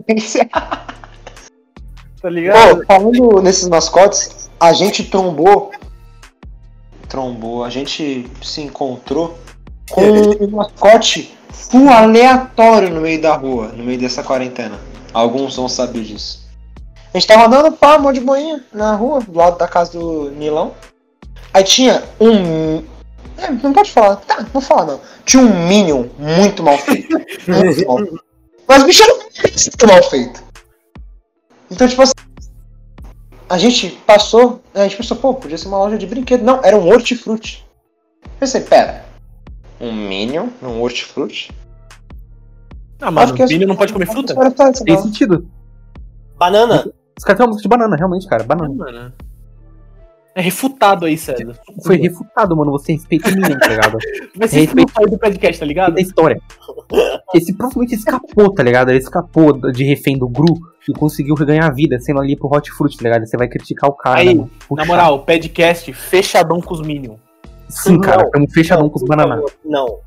tá 2.26 2.30
ligado? 2.32 2.78
Pô, 2.78 2.86
falando 2.88 3.42
nesses 3.44 3.70
mascotes, 3.70 4.50
a 4.60 4.74
gente 4.74 5.04
trombou. 5.04 5.72
Trombou, 7.08 7.64
a 7.64 7.70
gente 7.70 8.28
se 8.42 8.62
encontrou 8.62 9.38
com 9.92 10.02
um 10.02 10.50
mascote 10.50 11.38
full 11.52 11.88
aleatório 11.88 12.90
no 12.90 13.02
meio 13.02 13.22
da 13.22 13.36
rua, 13.36 13.68
no 13.68 13.84
meio 13.84 14.00
dessa 14.00 14.24
quarentena. 14.24 14.80
Alguns 15.14 15.56
vão 15.56 15.70
saber 15.70 16.02
disso. 16.02 16.44
A 17.14 17.18
gente 17.20 17.28
tava 17.28 17.46
andando 17.46 17.72
pá, 17.74 18.00
mão 18.00 18.12
de 18.12 18.20
boinha 18.20 18.64
na 18.74 18.96
rua, 18.96 19.22
do 19.22 19.38
lado 19.38 19.60
da 19.60 19.68
casa 19.68 19.92
do 19.92 20.32
Nilão. 20.32 20.74
Aí 21.54 21.64
tinha 21.64 22.04
um. 22.20 22.84
É, 23.38 23.52
não 23.52 23.72
pode 23.72 23.92
falar. 23.92 24.16
Tá, 24.16 24.44
não 24.52 24.62
fala 24.62 24.86
não. 24.94 25.02
Tinha 25.26 25.44
um 25.44 25.68
Minion 25.68 26.06
muito 26.18 26.64
mal 26.64 26.78
feito. 26.80 27.16
Muito 27.48 27.88
mal 27.88 27.98
feito. 28.00 28.26
Mas 28.68 28.82
o 28.82 28.86
bicho 28.88 29.04
era 29.04 29.14
muito 29.14 29.88
mal 29.88 30.04
feito. 30.10 30.46
Então, 31.72 31.88
tipo 31.88 32.02
assim. 32.02 32.14
A 33.48 33.58
gente 33.58 33.90
passou. 34.08 34.62
A 34.74 34.84
gente 34.84 34.98
pensou, 34.98 35.18
pô, 35.18 35.34
podia 35.34 35.58
ser 35.58 35.68
uma 35.68 35.78
loja 35.78 35.98
de 35.98 36.08
brinquedo. 36.08 36.44
Não, 36.44 36.62
era 36.64 36.78
um 36.78 36.88
hortifruti. 36.88 37.66
Pensei, 38.40 38.62
pera. 38.62 39.06
Um 39.80 39.92
Minion 39.92 40.48
num 40.62 40.82
hortifruti? 40.82 41.52
Ah, 43.02 43.32
que 43.34 43.44
o 43.44 43.48
filho 43.48 43.68
não 43.68 43.76
pode 43.76 43.94
comer 43.94 44.08
fruta? 44.08 44.34
Tem 44.84 44.98
sentido. 44.98 45.48
Banana? 46.38 46.92
Os 47.18 47.24
caras 47.24 47.38
têm 47.38 47.46
uma 47.46 47.52
música 47.52 47.64
de 47.64 47.70
banana, 47.70 47.96
realmente, 47.96 48.28
cara. 48.28 48.44
É, 48.44 48.46
Banana. 48.46 48.74
mano. 48.74 49.14
É 50.34 50.42
refutado 50.42 51.06
aí, 51.06 51.18
César. 51.18 51.58
Foi 51.82 51.96
refutado, 51.96 52.58
mano. 52.58 52.72
Você 52.72 52.92
respeita 52.92 53.30
o 53.30 53.32
menino, 53.32 53.58
tá 53.58 53.70
ligado? 53.70 53.98
Ser 54.02 54.38
Respeito. 54.38 54.78
expulso 54.78 55.00
aí 55.00 55.06
do 55.06 55.18
podcast, 55.18 55.60
tá 55.60 55.66
ligado? 55.66 55.96
da 55.96 56.02
história. 56.02 56.42
Esse 57.34 57.54
provavelmente 57.54 57.96
escapou, 57.96 58.54
tá 58.54 58.62
ligado? 58.62 58.90
Ele 58.90 58.98
escapou 59.00 59.54
de 59.72 59.86
refém 59.86 60.18
do 60.18 60.28
Gru 60.28 60.60
e 60.88 60.94
conseguiu 60.94 61.36
ganhar 61.36 61.70
vida 61.74 62.00
sendo 62.00 62.20
ali 62.20 62.36
pro 62.36 62.48
Hot 62.54 62.72
Fruit, 62.72 62.98
tá 62.98 63.04
ligado? 63.04 63.26
Você 63.26 63.38
vai 63.38 63.48
criticar 63.48 63.90
o 63.90 63.94
cara. 63.94 64.20
Aí, 64.20 64.28
né, 64.28 64.34
mano? 64.36 64.52
Na 64.72 64.86
moral, 64.86 65.20
podcast 65.24 65.92
fechadão 65.94 66.62
com 66.62 66.74
os 66.74 66.82
Minions. 66.82 67.20
Sim, 67.68 68.00
cara. 68.00 68.18
Não, 68.18 68.26
Estamos 68.26 68.54
fechadão 68.54 68.90
com 68.90 68.96
os 69.00 69.08
favor, 69.08 69.52
Não, 69.66 70.00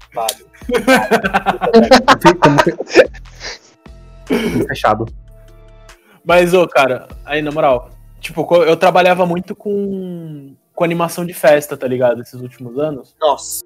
fe- 2.20 2.34
Tamo 2.34 2.58
fechado. 4.68 5.06
Mas, 6.24 6.52
ô, 6.54 6.66
cara, 6.68 7.08
aí, 7.24 7.40
na 7.42 7.50
moral, 7.50 7.90
tipo, 8.20 8.46
eu 8.56 8.76
trabalhava 8.76 9.24
muito 9.26 9.56
com, 9.56 10.54
com 10.74 10.84
animação 10.84 11.24
de 11.24 11.32
festa, 11.32 11.76
tá 11.76 11.86
ligado? 11.88 12.20
Esses 12.22 12.40
últimos 12.40 12.78
anos. 12.78 13.16
Nossa. 13.20 13.64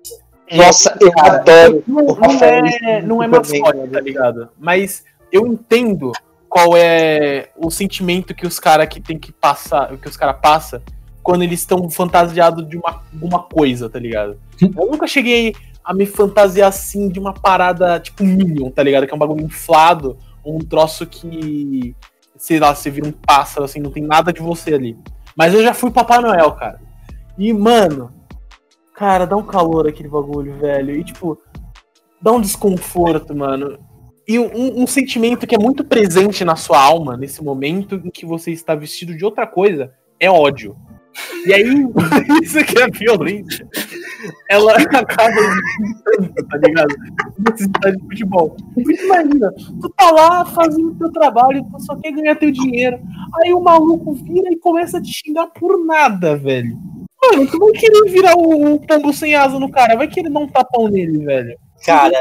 Nossa, 0.51 0.97
eu 1.01 1.11
adoro. 1.19 1.83
Não, 1.87 2.05
não 2.05 2.45
é, 2.45 3.03
não 3.03 3.23
é 3.23 3.27
mascote, 3.27 3.79
né? 3.79 3.89
tá 3.91 4.01
ligado? 4.01 4.49
Mas 4.59 5.05
eu 5.31 5.47
entendo 5.47 6.13
qual 6.53 6.77
é 6.77 7.49
o 7.57 7.71
sentimento 7.71 8.35
que 8.35 8.47
os 8.47 8.61
caras 8.61 8.87
que 8.87 9.01
tem 9.01 9.19
que 9.19 9.33
passar, 9.33 9.97
que 9.97 10.07
os 10.07 10.19
caras 10.19 10.37
passam 10.39 10.83
quando 11.23 11.41
eles 11.41 11.61
estão 11.61 11.89
fantasiados 11.89 12.69
de 12.69 12.77
uma, 12.77 13.03
alguma 13.11 13.43
coisa, 13.45 13.89
tá 13.89 13.99
ligado? 13.99 14.39
Eu 14.61 14.91
nunca 14.91 15.07
cheguei 15.07 15.55
a 15.83 15.95
me 15.95 16.05
fantasiar 16.05 16.69
assim 16.69 17.09
de 17.09 17.19
uma 17.19 17.33
parada 17.33 17.99
tipo 17.99 18.23
Minion, 18.23 18.69
tá 18.71 18.83
ligado? 18.83 19.07
Que 19.07 19.15
é 19.15 19.17
um 19.17 19.19
bagulho 19.19 19.47
inflado, 19.47 20.19
um 20.45 20.59
troço 20.59 21.07
que, 21.07 21.97
sei 22.37 22.61
lá, 22.61 22.75
você 22.75 22.91
vira 22.91 23.09
um 23.09 23.13
pássaro, 23.13 23.65
assim, 23.65 23.81
não 23.81 23.91
tem 23.91 24.03
nada 24.03 24.31
de 24.31 24.43
você 24.43 24.75
ali. 24.75 24.95
Mas 25.35 25.55
eu 25.55 25.63
já 25.63 25.73
fui 25.73 25.91
Papai 25.91 26.21
Noel, 26.21 26.53
cara. 26.53 26.79
E, 27.39 27.51
mano, 27.51 28.13
cara, 28.95 29.25
dá 29.25 29.39
um 29.39 29.47
calor 29.47 29.89
aquele 29.89 30.11
bagulho, 30.11 30.55
velho. 30.59 30.97
E, 30.97 31.03
tipo, 31.03 31.39
dá 32.21 32.31
um 32.31 32.43
desconforto, 32.43 33.35
mano. 33.35 33.79
E 34.27 34.39
um, 34.39 34.83
um 34.83 34.87
sentimento 34.87 35.47
que 35.47 35.55
é 35.55 35.59
muito 35.59 35.85
presente 35.85 36.45
na 36.45 36.57
sua 36.57 36.81
alma 36.81 37.17
nesse 37.17 37.43
momento 37.43 38.01
em 38.05 38.11
que 38.11 38.25
você 38.25 38.53
está 38.53 38.75
vestido 38.75 39.17
de 39.17 39.25
outra 39.25 39.47
coisa 39.47 39.93
é 40.21 40.31
ódio. 40.31 40.77
E 41.47 41.53
aí, 41.53 41.65
isso 42.43 42.65
que 42.65 42.81
é 42.81 42.89
violência. 42.89 43.69
Ela 44.49 44.77
acaba 44.95 45.35
tá 46.49 46.57
ligado? 46.59 46.95
Necessidade 47.39 47.97
de 47.97 48.03
futebol. 48.05 48.57
Imagina, 48.77 49.53
tu 49.81 49.89
tá 49.91 50.11
lá 50.11 50.45
fazendo 50.45 50.95
teu 50.95 51.11
trabalho, 51.11 51.67
tu 51.71 51.81
só 51.81 51.97
quer 51.97 52.13
ganhar 52.13 52.37
teu 52.37 52.51
dinheiro. 52.51 53.01
Aí 53.43 53.53
o 53.53 53.61
maluco 53.61 54.15
vira 54.15 54.49
e 54.51 54.59
começa 54.59 54.99
a 54.99 55.03
te 55.03 55.11
xingar 55.13 55.49
por 55.49 55.85
nada, 55.85 56.37
velho. 56.37 56.79
Mano, 57.21 57.47
tu 57.47 57.59
vai 57.59 57.73
querer 57.73 58.11
virar 58.11 58.37
o, 58.37 58.75
o 58.75 58.81
pombo 58.81 59.13
sem 59.13 59.35
asa 59.35 59.59
no 59.59 59.71
cara, 59.71 59.97
vai 59.97 60.09
querer 60.09 60.31
dar 60.31 60.41
um 60.41 60.49
tapão 60.49 60.89
nele, 60.89 61.25
velho. 61.25 61.57
Cara, 61.85 62.19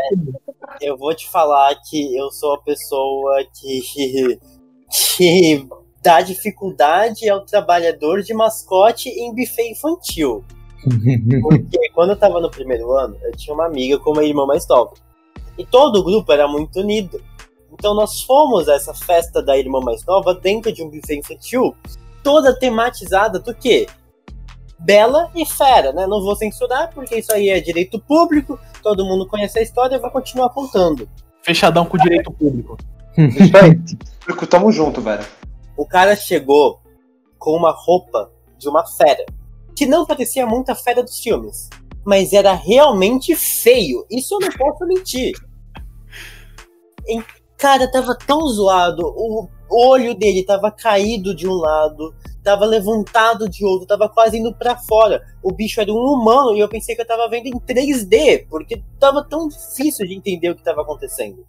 eu 0.81 0.97
vou 0.97 1.13
te 1.13 1.29
falar 1.29 1.75
que 1.87 2.15
eu 2.15 2.31
sou 2.31 2.55
a 2.55 2.61
pessoa 2.61 3.43
que, 3.53 4.39
que 5.15 5.67
dá 6.01 6.21
dificuldade 6.21 7.29
ao 7.29 7.45
trabalhador 7.45 8.21
de 8.23 8.33
mascote 8.33 9.09
em 9.09 9.33
buffet 9.33 9.71
infantil. 9.71 10.43
Porque 11.43 11.89
quando 11.93 12.09
eu 12.09 12.17
tava 12.17 12.39
no 12.39 12.49
primeiro 12.49 12.91
ano, 12.91 13.15
eu 13.21 13.31
tinha 13.37 13.53
uma 13.53 13.67
amiga 13.67 13.99
com 13.99 14.11
uma 14.11 14.23
irmã 14.23 14.45
mais 14.45 14.67
nova. 14.67 14.93
E 15.57 15.65
todo 15.65 15.97
o 15.97 16.03
grupo 16.03 16.31
era 16.31 16.47
muito 16.47 16.79
unido. 16.79 17.21
Então 17.71 17.93
nós 17.93 18.21
fomos 18.21 18.67
a 18.67 18.73
essa 18.73 18.93
festa 18.93 19.41
da 19.41 19.57
irmã 19.57 19.79
mais 19.79 20.03
nova 20.05 20.33
dentro 20.33 20.73
de 20.73 20.83
um 20.83 20.89
buffet 20.89 21.19
infantil, 21.19 21.75
toda 22.23 22.57
tematizada 22.57 23.39
do 23.39 23.53
quê? 23.53 23.87
Bela 24.83 25.29
e 25.35 25.45
fera, 25.45 25.91
né? 25.93 26.07
Não 26.07 26.21
vou 26.21 26.35
censurar, 26.35 26.91
porque 26.93 27.15
isso 27.15 27.31
aí 27.31 27.49
é 27.49 27.59
direito 27.59 27.99
público, 27.99 28.59
todo 28.81 29.05
mundo 29.05 29.27
conhece 29.27 29.59
a 29.59 29.61
história, 29.61 29.95
eu 29.95 30.01
vou 30.01 30.09
continuar 30.09 30.49
contando. 30.49 31.07
Fechadão 31.43 31.85
com 31.85 31.97
o 31.97 31.99
direito 31.99 32.31
público. 32.31 32.77
Isso 33.17 33.57
aí. 33.57 33.79
Público, 34.19 34.47
Tamo 34.47 34.71
junto, 34.71 35.01
velho. 35.01 35.25
O 35.77 35.85
cara 35.85 36.15
chegou 36.15 36.79
com 37.37 37.55
uma 37.55 37.71
roupa 37.71 38.31
de 38.57 38.69
uma 38.69 38.85
fera, 38.85 39.25
que 39.75 39.85
não 39.85 40.05
parecia 40.05 40.45
muito 40.45 40.69
a 40.71 40.75
fera 40.75 41.01
dos 41.01 41.19
filmes, 41.19 41.69
mas 42.05 42.33
era 42.33 42.53
realmente 42.53 43.35
feio. 43.35 44.05
Isso 44.09 44.35
eu 44.35 44.39
não 44.39 44.49
posso 44.49 44.85
mentir. 44.85 45.33
E, 47.07 47.23
cara, 47.57 47.91
tava 47.91 48.15
tão 48.15 48.47
zoado, 48.47 49.03
o 49.07 49.47
olho 49.71 50.13
dele 50.13 50.43
tava 50.43 50.71
caído 50.71 51.35
de 51.35 51.47
um 51.47 51.53
lado, 51.53 52.13
tava 52.43 52.65
levantado 52.65 53.47
de 53.47 53.65
outro, 53.65 53.87
tava 53.87 54.09
quase 54.09 54.37
indo 54.37 54.53
pra 54.53 54.75
fora. 54.75 55.23
O 55.43 55.51
bicho 55.51 55.79
era 55.79 55.91
um 55.91 55.97
humano 55.97 56.55
e 56.55 56.59
eu 56.59 56.69
pensei 56.69 56.95
que 56.95 57.01
eu 57.01 57.07
tava 57.07 57.29
vendo 57.29 57.47
em 57.47 57.59
3D, 57.59 58.47
porque 58.49 58.81
tava 58.99 59.23
tão 59.23 59.47
difícil 59.47 60.07
de 60.07 60.15
entender 60.15 60.49
o 60.49 60.55
que 60.55 60.63
tava 60.63 60.81
acontecendo. 60.81 61.45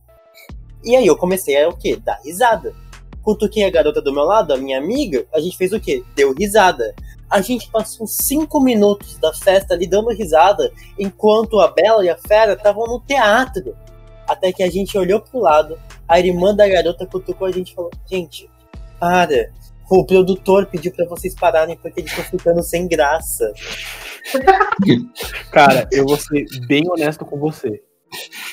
E 0.84 0.96
aí 0.96 1.06
eu 1.06 1.16
comecei 1.16 1.62
a 1.62 1.68
o 1.68 1.76
quê? 1.76 1.96
Dar 1.96 2.20
risada. 2.24 2.74
Cutuquei 3.22 3.64
a 3.64 3.70
garota 3.70 4.02
do 4.02 4.12
meu 4.12 4.24
lado, 4.24 4.52
a 4.52 4.56
minha 4.56 4.78
amiga, 4.78 5.24
a 5.32 5.40
gente 5.40 5.56
fez 5.56 5.72
o 5.72 5.80
quê? 5.80 6.02
Deu 6.14 6.34
risada. 6.34 6.94
A 7.30 7.40
gente 7.40 7.70
passou 7.70 8.06
cinco 8.06 8.60
minutos 8.60 9.16
da 9.16 9.32
festa 9.32 9.74
ali 9.74 9.86
dando 9.86 10.10
risada, 10.10 10.70
enquanto 10.98 11.60
a 11.60 11.68
Bela 11.68 12.04
e 12.04 12.10
a 12.10 12.18
Fera 12.18 12.52
estavam 12.54 12.84
no 12.84 13.00
teatro. 13.00 13.76
Até 14.28 14.52
que 14.52 14.62
a 14.62 14.70
gente 14.70 14.98
olhou 14.98 15.20
pro 15.20 15.40
lado, 15.40 15.78
a 16.06 16.18
irmã 16.18 16.54
da 16.54 16.68
garota 16.68 17.06
cutucou 17.06 17.46
a 17.46 17.50
gente 17.50 17.72
e 17.72 17.74
falou: 17.74 17.90
Gente, 18.10 18.50
para. 18.98 19.50
O 19.94 20.06
produtor 20.06 20.64
pediu 20.64 20.90
pra 20.90 21.04
vocês 21.04 21.34
pararem 21.34 21.76
porque 21.76 22.00
eles 22.00 22.10
estão 22.10 22.24
ficando 22.24 22.62
sem 22.62 22.88
graça. 22.88 23.52
Cara, 25.52 25.86
eu 25.92 26.06
vou 26.06 26.16
ser 26.16 26.46
bem 26.66 26.88
honesto 26.88 27.26
com 27.26 27.38
você. 27.38 27.82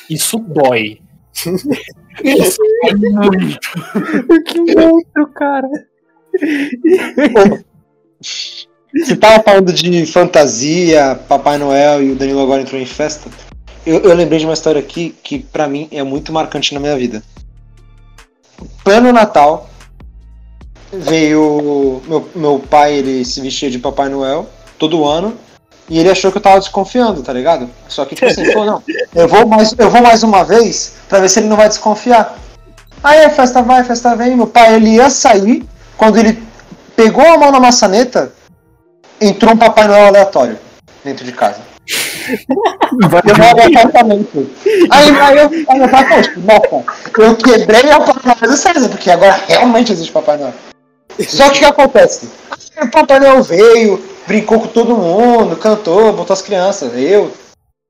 Isso 0.09 0.37
dói. 0.37 0.99
Isso 2.21 2.57
dói 2.83 2.93
muito. 2.93 3.59
que 4.47 4.75
monstro, 4.75 5.27
cara. 5.33 5.69
Você 8.93 9.15
tava 9.15 9.41
falando 9.41 9.71
de 9.71 10.05
fantasia, 10.07 11.17
Papai 11.29 11.57
Noel 11.57 12.03
e 12.03 12.11
o 12.11 12.15
Danilo 12.15 12.41
agora 12.41 12.63
entrou 12.63 12.81
em 12.81 12.85
festa. 12.85 13.29
Eu, 13.85 14.01
eu 14.01 14.13
lembrei 14.13 14.39
de 14.39 14.45
uma 14.45 14.53
história 14.53 14.81
aqui 14.81 15.15
que 15.23 15.39
pra 15.39 15.69
mim 15.69 15.87
é 15.89 16.03
muito 16.03 16.33
marcante 16.33 16.73
na 16.73 16.81
minha 16.81 16.97
vida. 16.97 17.23
Plano 18.83 19.13
Natal, 19.13 19.69
veio. 20.91 22.01
Meu, 22.07 22.29
meu 22.35 22.59
pai, 22.59 22.95
ele 22.95 23.25
se 23.25 23.41
vestia 23.41 23.69
de 23.69 23.79
Papai 23.79 24.09
Noel 24.09 24.47
todo 24.77 25.05
ano. 25.05 25.37
E 25.89 25.97
ele 25.97 26.09
achou 26.09 26.31
que 26.31 26.37
eu 26.37 26.41
tava 26.41 26.59
desconfiando, 26.59 27.23
tá 27.23 27.33
ligado? 27.33 27.67
Só 27.87 28.05
que, 28.05 28.13
tipo 28.13 28.27
assim, 28.27 28.53
pô, 28.53 28.63
não. 28.63 28.81
Eu 29.15 29.27
vou, 29.27 29.47
mais, 29.47 29.73
eu 29.75 29.89
vou 29.89 30.01
mais 30.01 30.21
uma 30.21 30.43
vez 30.43 30.97
pra 31.09 31.19
ver 31.19 31.29
se 31.29 31.39
ele 31.39 31.47
não 31.47 31.57
vai 31.57 31.67
desconfiar. 31.67 32.37
Aí 33.03 33.23
a 33.23 33.29
festa 33.29 33.61
vai, 33.63 33.81
a 33.81 33.83
festa 33.83 34.15
vem. 34.15 34.35
Meu 34.35 34.45
pai, 34.45 34.75
ele 34.75 34.95
ia 34.95 35.09
sair. 35.09 35.65
Quando 35.97 36.17
ele 36.17 36.41
pegou 36.95 37.25
a 37.25 37.37
mão 37.37 37.51
na 37.51 37.59
maçaneta, 37.59 38.31
entrou 39.19 39.53
um 39.53 39.57
Papai 39.57 39.87
Noel 39.87 40.07
aleatório 40.07 40.59
dentro 41.03 41.25
de 41.25 41.31
casa. 41.31 41.61
Vai 43.09 43.21
Eu 43.25 43.69
em 43.69 43.75
apartamento. 43.75 44.49
Aí, 44.91 45.09
aí 45.09 45.37
eu, 45.37 45.49
aí 45.69 45.79
eu 45.79 45.89
falei, 45.89 46.07
poxa, 46.07 46.33
nossa, 46.37 46.85
eu 47.17 47.35
quebrei 47.35 47.91
a 47.91 47.99
Papai 47.99 48.35
Noel 48.35 48.51
do 48.51 48.57
César, 48.57 48.89
porque 48.89 49.09
agora 49.09 49.41
realmente 49.47 49.91
existe 49.91 50.11
Papai 50.11 50.37
Noel. 50.37 50.53
Só 51.27 51.49
que 51.49 51.57
o 51.57 51.59
que 51.59 51.65
acontece? 51.65 52.29
O 52.81 52.87
Papai 52.89 53.19
Noel 53.19 53.43
veio, 53.43 54.03
brincou 54.25 54.61
com 54.61 54.67
todo 54.67 54.95
mundo, 54.95 55.57
cantou, 55.57 56.13
botou 56.13 56.33
as 56.33 56.41
crianças, 56.41 56.93
eu. 56.95 57.31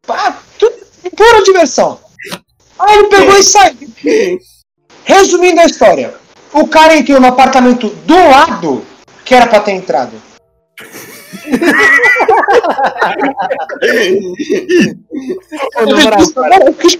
Pá, 0.05 0.37
tudo 0.57 0.79
pura 1.15 1.43
diversão. 1.43 1.99
Aí 2.79 2.97
ele 2.97 3.07
pegou 3.09 3.37
e 3.37 3.43
saiu. 3.43 3.77
Resumindo 5.03 5.59
a 5.59 5.65
história, 5.65 6.13
o 6.53 6.65
cara 6.67 6.95
entrou 6.95 7.19
no 7.19 7.27
apartamento 7.27 7.89
do 7.89 8.15
lado 8.15 8.85
que 9.25 9.35
era 9.35 9.45
pra 9.47 9.59
ter 9.59 9.73
entrado. 9.73 10.13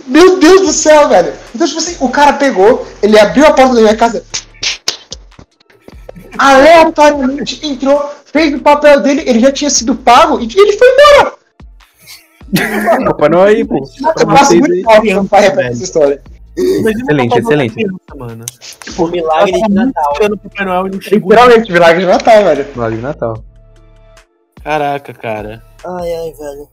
Meu 0.06 0.38
Deus 0.38 0.62
do 0.62 0.74
céu, 0.74 1.08
velho. 1.08 1.34
Então, 1.56 1.68
tipo 1.68 1.80
assim, 1.80 1.98
o 2.00 2.10
cara 2.10 2.34
pegou, 2.34 2.86
ele 3.02 3.18
abriu 3.18 3.46
a 3.46 3.54
porta 3.54 3.74
da 3.74 3.82
minha 3.82 3.96
casa, 3.96 4.24
aleatoriamente 6.40 7.66
entrou, 7.66 8.12
fez 8.26 8.54
o 8.54 8.60
papel 8.60 9.02
dele, 9.02 9.24
ele 9.26 9.40
já 9.40 9.52
tinha 9.52 9.70
sido 9.70 9.94
pago 9.94 10.40
e 10.40 10.46
ele 10.46 10.74
foi 10.74 10.88
embora. 10.88 11.40
Papai 13.06 13.30
Noel 13.30 13.44
aí, 13.44 13.66
pô. 13.66 13.84
Eu 14.20 14.28
passo 14.28 14.58
muito 14.58 14.90
aí. 14.90 15.14
mal 15.14 15.26
pai 15.26 15.52
pra 15.52 15.66
essa 15.66 15.84
história. 15.84 16.22
Excelente, 16.58 17.38
excelente. 17.38 17.74
criança, 17.74 18.16
mano. 18.18 18.46
Tipo, 18.84 19.08
milagre 19.08 19.52
de 19.52 19.60
tá 19.60 19.70
muito 19.70 19.86
Natal. 19.86 20.14
Papai 20.44 20.66
Noel 20.66 20.88
e 20.88 20.90
não 20.90 21.02
chegou. 21.02 21.32
Literalmente, 21.32 21.72
milagre 21.72 22.00
de 22.00 22.06
Natal, 22.08 22.44
velho. 22.44 22.66
Milagre 22.74 22.98
de 22.98 23.04
Natal. 23.04 23.44
Caraca, 24.64 25.14
cara. 25.14 25.64
Ai, 25.86 26.14
ai, 26.14 26.34
velho. 26.34 26.68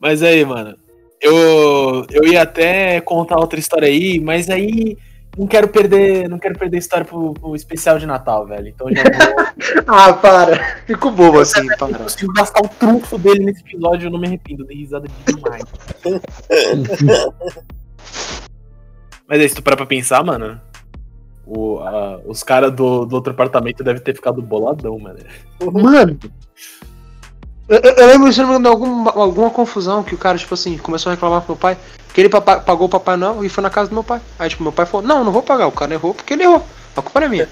Mas 0.00 0.22
aí, 0.22 0.44
mano, 0.44 0.76
eu, 1.20 2.04
eu 2.10 2.24
ia 2.24 2.42
até 2.42 3.00
contar 3.00 3.38
outra 3.38 3.58
história 3.58 3.88
aí, 3.88 4.20
mas 4.20 4.50
aí 4.50 4.98
não 5.36 5.46
quero 5.46 5.68
perder, 5.68 6.28
não 6.28 6.38
quero 6.38 6.58
perder 6.58 6.76
a 6.76 6.78
história 6.78 7.04
pro, 7.04 7.34
pro 7.34 7.56
especial 7.56 7.98
de 7.98 8.06
Natal, 8.06 8.46
velho. 8.46 8.68
Então 8.68 8.86
já 8.90 9.02
vou, 9.02 9.44
Ah, 9.86 10.12
para. 10.12 10.82
Fico 10.86 11.10
bobo 11.10 11.40
assim, 11.40 11.68
eu 11.70 11.76
para. 11.76 11.98
consigo 11.98 12.32
gastar 12.32 12.60
o 12.64 12.68
trunfo 12.68 13.18
dele 13.18 13.44
nesse 13.44 13.60
episódio, 13.62 14.06
eu 14.06 14.10
não 14.10 14.18
me 14.20 14.26
arrependo, 14.28 14.64
dei 14.64 14.76
risada 14.78 15.08
demais. 15.26 15.64
mas 19.28 19.40
aí, 19.40 19.48
se 19.48 19.54
tu 19.54 19.62
parar 19.62 19.76
pra 19.76 19.86
pensar, 19.86 20.22
mano, 20.24 20.60
o, 21.46 21.78
a- 21.80 22.20
os 22.26 22.42
caras 22.42 22.72
do, 22.72 23.04
do 23.04 23.14
outro 23.16 23.32
apartamento 23.32 23.82
devem 23.82 24.02
ter 24.02 24.14
ficado 24.14 24.40
boladão, 24.42 24.98
mano. 24.98 25.18
Mano. 25.72 26.18
Eu, 27.68 27.78
eu- 27.78 28.06
lembro, 28.06 28.32
se 28.32 28.40
não 28.40 28.48
me 28.48 28.54
engano, 28.56 28.64
de 28.64 28.68
alguma, 28.70 29.10
alguma 29.12 29.50
confusão 29.50 30.02
que 30.02 30.14
o 30.14 30.18
cara, 30.18 30.36
tipo 30.36 30.52
assim, 30.54 30.76
começou 30.78 31.10
a 31.10 31.14
reclamar 31.14 31.40
pro 31.42 31.54
meu 31.54 31.60
pai 31.60 31.76
que 32.12 32.20
ele 32.20 32.28
papa- 32.28 32.60
pagou 32.60 32.86
o 32.86 32.90
Papai 32.90 33.16
Noel 33.16 33.44
e 33.44 33.48
foi 33.48 33.62
na 33.62 33.70
casa 33.70 33.88
do 33.88 33.94
meu 33.94 34.04
pai. 34.04 34.20
Aí, 34.38 34.48
tipo, 34.48 34.62
meu 34.62 34.70
pai 34.72 34.86
falou: 34.86 35.06
Não, 35.06 35.24
não 35.24 35.32
vou 35.32 35.42
pagar. 35.42 35.66
O 35.66 35.72
cara 35.72 35.92
errou 35.94 36.14
porque 36.14 36.34
ele 36.34 36.44
errou. 36.44 36.62
A 36.96 37.02
culpa 37.02 37.20
não 37.20 37.26
é 37.26 37.30
minha. 37.30 37.48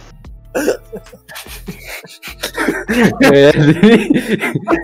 É, 3.33 3.49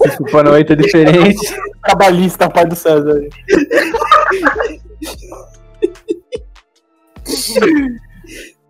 esse 0.06 0.18
Papai 0.24 0.42
Noel 0.42 0.66
tá 0.66 0.74
diferente. 0.74 1.54
Trabalhista, 1.84 2.48
pai 2.50 2.66
do 2.66 2.74
César. 2.74 3.20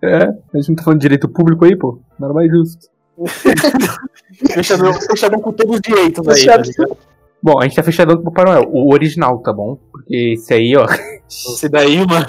É, 0.02 0.16
a 0.24 0.56
gente 0.56 0.68
não 0.68 0.76
tá 0.76 0.82
falando 0.84 1.00
de 1.00 1.04
direito 1.04 1.28
público 1.28 1.64
aí, 1.64 1.76
pô. 1.76 2.00
Nada 2.18 2.34
mais 2.34 2.50
justo. 2.50 2.88
Fechadão, 4.46 4.92
fechadão 4.94 5.40
com 5.40 5.52
todos 5.52 5.76
os 5.76 5.80
direitos 5.80 6.26
aí. 6.28 6.34
tá? 6.46 6.96
Bom, 7.42 7.58
a 7.60 7.64
gente 7.64 7.76
tá 7.76 7.82
fechadão 7.82 8.16
com 8.16 8.22
o 8.22 8.32
Papai 8.32 8.44
Noel. 8.52 8.68
O 8.72 8.92
original, 8.92 9.38
tá 9.38 9.52
bom? 9.52 9.78
Porque 9.92 10.34
esse 10.34 10.52
aí, 10.54 10.76
ó. 10.76 10.86
Esse 11.28 11.68
daí, 11.68 11.98
mano. 12.06 12.26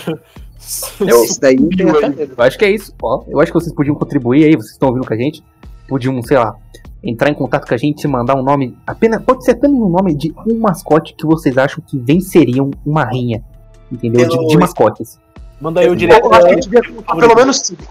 Eu- 0.99 1.23
Isso 1.23 1.39
daí 1.41 1.55
tem 1.57 1.89
até 1.89 2.23
Eu 2.23 2.43
acho 2.43 2.57
que 2.57 2.65
é 2.65 2.71
isso. 2.71 2.93
Ó, 3.01 3.23
eu 3.27 3.39
acho 3.39 3.51
que 3.51 3.59
vocês 3.59 3.73
podiam 3.73 3.95
contribuir 3.95 4.43
aí, 4.45 4.55
vocês 4.55 4.73
estão 4.73 4.89
ouvindo 4.89 5.07
com 5.07 5.13
a 5.13 5.17
gente. 5.17 5.43
Podiam, 5.87 6.21
sei 6.21 6.37
lá, 6.37 6.55
entrar 7.03 7.29
em 7.29 7.33
contato 7.33 7.67
com 7.67 7.73
a 7.73 7.77
gente 7.77 8.03
e 8.03 8.07
mandar 8.07 8.35
um 8.35 8.43
nome. 8.43 8.77
Apenas, 8.85 9.21
pode 9.23 9.43
ser 9.43 9.51
apenas 9.51 9.77
um 9.77 9.89
nome 9.89 10.13
de 10.13 10.31
um 10.45 10.59
mascote 10.59 11.15
que 11.17 11.25
vocês 11.25 11.57
acham 11.57 11.83
que 11.87 11.97
venceriam 11.97 12.69
uma 12.85 13.03
rinha. 13.05 13.43
Entendeu? 13.91 14.27
De, 14.27 14.47
de 14.47 14.57
mascotes. 14.57 15.17
Manda 15.59 15.79
aí 15.81 15.89
o 15.89 15.95
direito. 15.95 16.23
Eu 16.25 16.33
acho 16.33 16.41
que 16.45 16.51
a 16.51 16.53
gente 16.55 16.69
devia 16.69 16.93
contar 16.93 17.15
pelo 17.15 17.35
menos 17.35 17.57
cinco. 17.61 17.83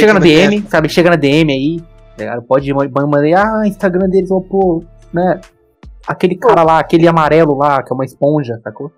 Chega 0.00 0.14
na 0.14 0.20
DM, 0.48 0.64
sabe? 0.70 0.88
Chega 0.88 1.10
na 1.10 1.16
DM 1.16 1.52
aí. 1.52 1.82
Tá 2.16 2.22
ligado? 2.22 2.42
Pode 2.42 2.72
mandar 2.72 3.20
aí, 3.20 3.34
ah, 3.34 3.66
Instagram 3.66 4.08
deles, 4.08 4.30
ó, 4.30 4.40
pô, 4.40 4.84
né? 5.12 5.40
Aquele 6.06 6.36
cara 6.36 6.62
lá, 6.62 6.78
aquele 6.78 7.08
amarelo 7.08 7.56
lá, 7.56 7.82
que 7.82 7.92
é 7.92 7.94
uma 7.94 8.04
esponja, 8.04 8.60
sacou? 8.62 8.92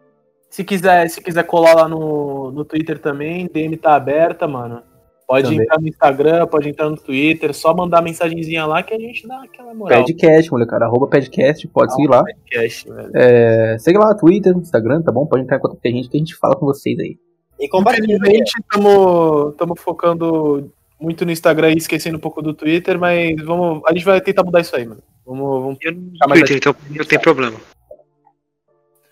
Se 0.51 0.65
quiser, 0.65 1.09
se 1.09 1.21
quiser 1.21 1.45
colar 1.45 1.75
lá 1.75 1.89
no, 1.89 2.51
no 2.51 2.65
Twitter 2.65 2.99
também, 2.99 3.49
DM 3.53 3.77
tá 3.77 3.95
aberta, 3.95 4.47
mano. 4.49 4.83
Pode 5.27 5.49
Também. 5.49 5.61
entrar 5.61 5.81
no 5.81 5.89
Instagram, 5.89 6.47
pode 6.47 6.69
entrar 6.69 6.89
no 6.89 6.97
Twitter, 6.97 7.53
só 7.53 7.75
mandar 7.75 8.01
mensagenzinha 8.01 8.65
lá 8.65 8.81
que 8.83 8.95
a 8.95 8.99
gente 8.99 9.27
dá 9.27 9.43
aquela 9.43 9.75
moral. 9.75 9.99
Podcast, 9.99 10.53
molecada, 10.53 10.85
arroba 10.85 11.09
podcast, 11.09 11.67
pode 11.69 11.93
seguir 11.95 12.09
lá. 12.09 12.23
Podcast, 12.23 12.89
velho. 12.89 13.11
É, 13.13 13.77
segue 13.79 13.99
lá, 13.99 14.15
Twitter, 14.15 14.57
Instagram, 14.57 15.03
tá 15.03 15.11
bom? 15.11 15.27
Pode 15.27 15.43
entrar 15.43 15.57
em 15.57 15.61
contato 15.61 15.81
com 15.83 15.89
a 15.89 15.91
gente 15.91 16.09
que 16.09 16.17
a 16.17 16.21
gente 16.21 16.37
fala 16.37 16.55
com 16.55 16.65
vocês 16.65 16.97
aí. 17.01 17.19
E 17.59 17.69
compartilha. 17.69 18.15
Infelizmente, 18.15 18.53
estamos 18.57 19.81
focando 19.81 20.71
muito 21.01 21.25
no 21.25 21.33
Instagram 21.33 21.73
e 21.73 21.79
esquecendo 21.79 22.17
um 22.17 22.21
pouco 22.21 22.41
do 22.43 22.55
Twitter, 22.55 22.99
mas 22.99 23.37
vamos, 23.45 23.83
a 23.87 23.93
gente 23.93 24.05
vai 24.05 24.21
tentar 24.21 24.43
mudar 24.43 24.61
isso 24.61 24.75
aí, 24.75 24.87
mano. 24.87 25.03
Vamos, 25.25 25.63
vamos 25.63 25.79
Eu 25.83 25.93
não 25.93 26.29
Twitter, 26.29 26.57
então 26.57 26.75
não 26.91 27.05
tem 27.05 27.19
problema. 27.19 27.57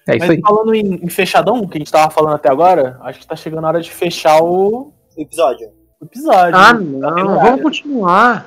É 0.07 0.17
isso 0.17 0.27
Mas 0.27 0.31
aí. 0.31 0.41
falando 0.41 0.75
em, 0.75 0.95
em 1.03 1.09
fechadão, 1.09 1.67
que 1.67 1.79
a 1.79 1.81
gente 1.81 1.91
tava 1.91 2.11
falando 2.11 2.35
até 2.35 2.51
agora, 2.51 2.99
acho 3.03 3.21
que 3.21 3.27
tá 3.27 3.35
chegando 3.35 3.65
a 3.65 3.69
hora 3.69 3.81
de 3.81 3.91
fechar 3.91 4.43
o, 4.43 4.93
Episódio. 5.17 5.69
o 6.01 6.05
episódio. 6.05 6.57
Ah, 6.57 6.75
né? 6.75 7.01
não, 7.01 7.41
vamos 7.41 7.63
continuar. 7.63 8.47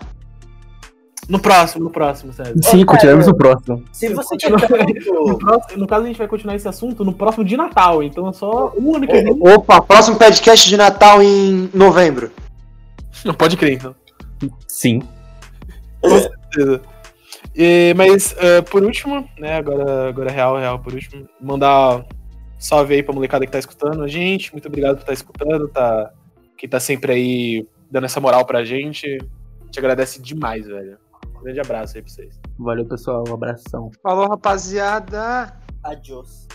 No 1.28 1.40
próximo, 1.40 1.84
no 1.84 1.90
próximo, 1.90 2.32
César. 2.32 2.54
Sim, 2.62 2.86
continuamos 2.86 3.28
no 3.28 3.36
próximo. 3.36 3.84
Se 3.92 4.14
você 4.14 4.38
tiver 4.38 4.56
No, 5.12 5.38
próximo, 5.38 5.82
no 5.82 5.88
caso, 5.88 6.06
a 6.06 6.08
gente 6.08 6.18
vai 6.18 6.28
continuar 6.28 6.56
esse 6.56 6.68
assunto 6.68 7.04
no 7.04 7.12
próximo 7.12 7.44
de 7.44 7.58
Natal, 7.58 8.02
então 8.02 8.30
é 8.30 8.34
só 8.34 8.74
um 8.78 8.96
ano 8.96 9.06
que 9.06 9.22
vem. 9.22 9.38
Opa, 9.42 9.82
próximo 9.82 10.18
podcast 10.18 10.70
de 10.70 10.78
Natal 10.78 11.22
em 11.22 11.70
novembro. 11.74 12.32
Não 13.28 13.34
pode 13.34 13.58
crer, 13.58 13.74
então. 13.74 13.94
Sim. 14.68 15.02
Beleza. 16.02 16.32
E, 17.54 17.94
mas, 17.96 18.34
eh, 18.38 18.62
por 18.62 18.84
último, 18.84 19.28
né, 19.38 19.58
agora, 19.58 20.10
agora 20.10 20.30
é 20.30 20.34
real, 20.34 20.58
real, 20.58 20.80
por 20.80 20.94
último, 20.94 21.28
mandar 21.42 21.98
um 21.98 22.06
salve 22.58 22.94
aí 22.94 23.04
pra 23.04 23.14
molecada 23.14 23.46
que 23.46 23.52
tá 23.52 23.60
escutando 23.60 24.02
a 24.02 24.08
gente. 24.08 24.54
Muito 24.54 24.68
obrigado 24.68 24.96
por 24.96 25.02
estar 25.02 25.14
escutando, 25.14 25.68
tá, 25.68 26.12
que 26.58 26.68
tá 26.68 26.80
sempre 26.80 27.12
aí 27.12 27.68
dando 27.92 28.06
essa 28.06 28.22
moral 28.22 28.46
pra 28.46 28.64
gente. 28.64 29.18
A 29.62 29.66
gente 29.66 29.80
agradece 29.80 30.22
demais, 30.22 30.66
velho. 30.66 30.98
Um 31.36 31.44
grande 31.44 31.60
abraço 31.60 31.98
aí 31.98 32.02
pra 32.02 32.12
vocês. 32.12 32.40
Valeu, 32.58 32.86
pessoal. 32.86 33.24
Um 33.28 33.34
abração. 33.34 33.92
Falou, 34.02 34.30
rapaziada. 34.30 35.54
Adiós. 35.84 36.48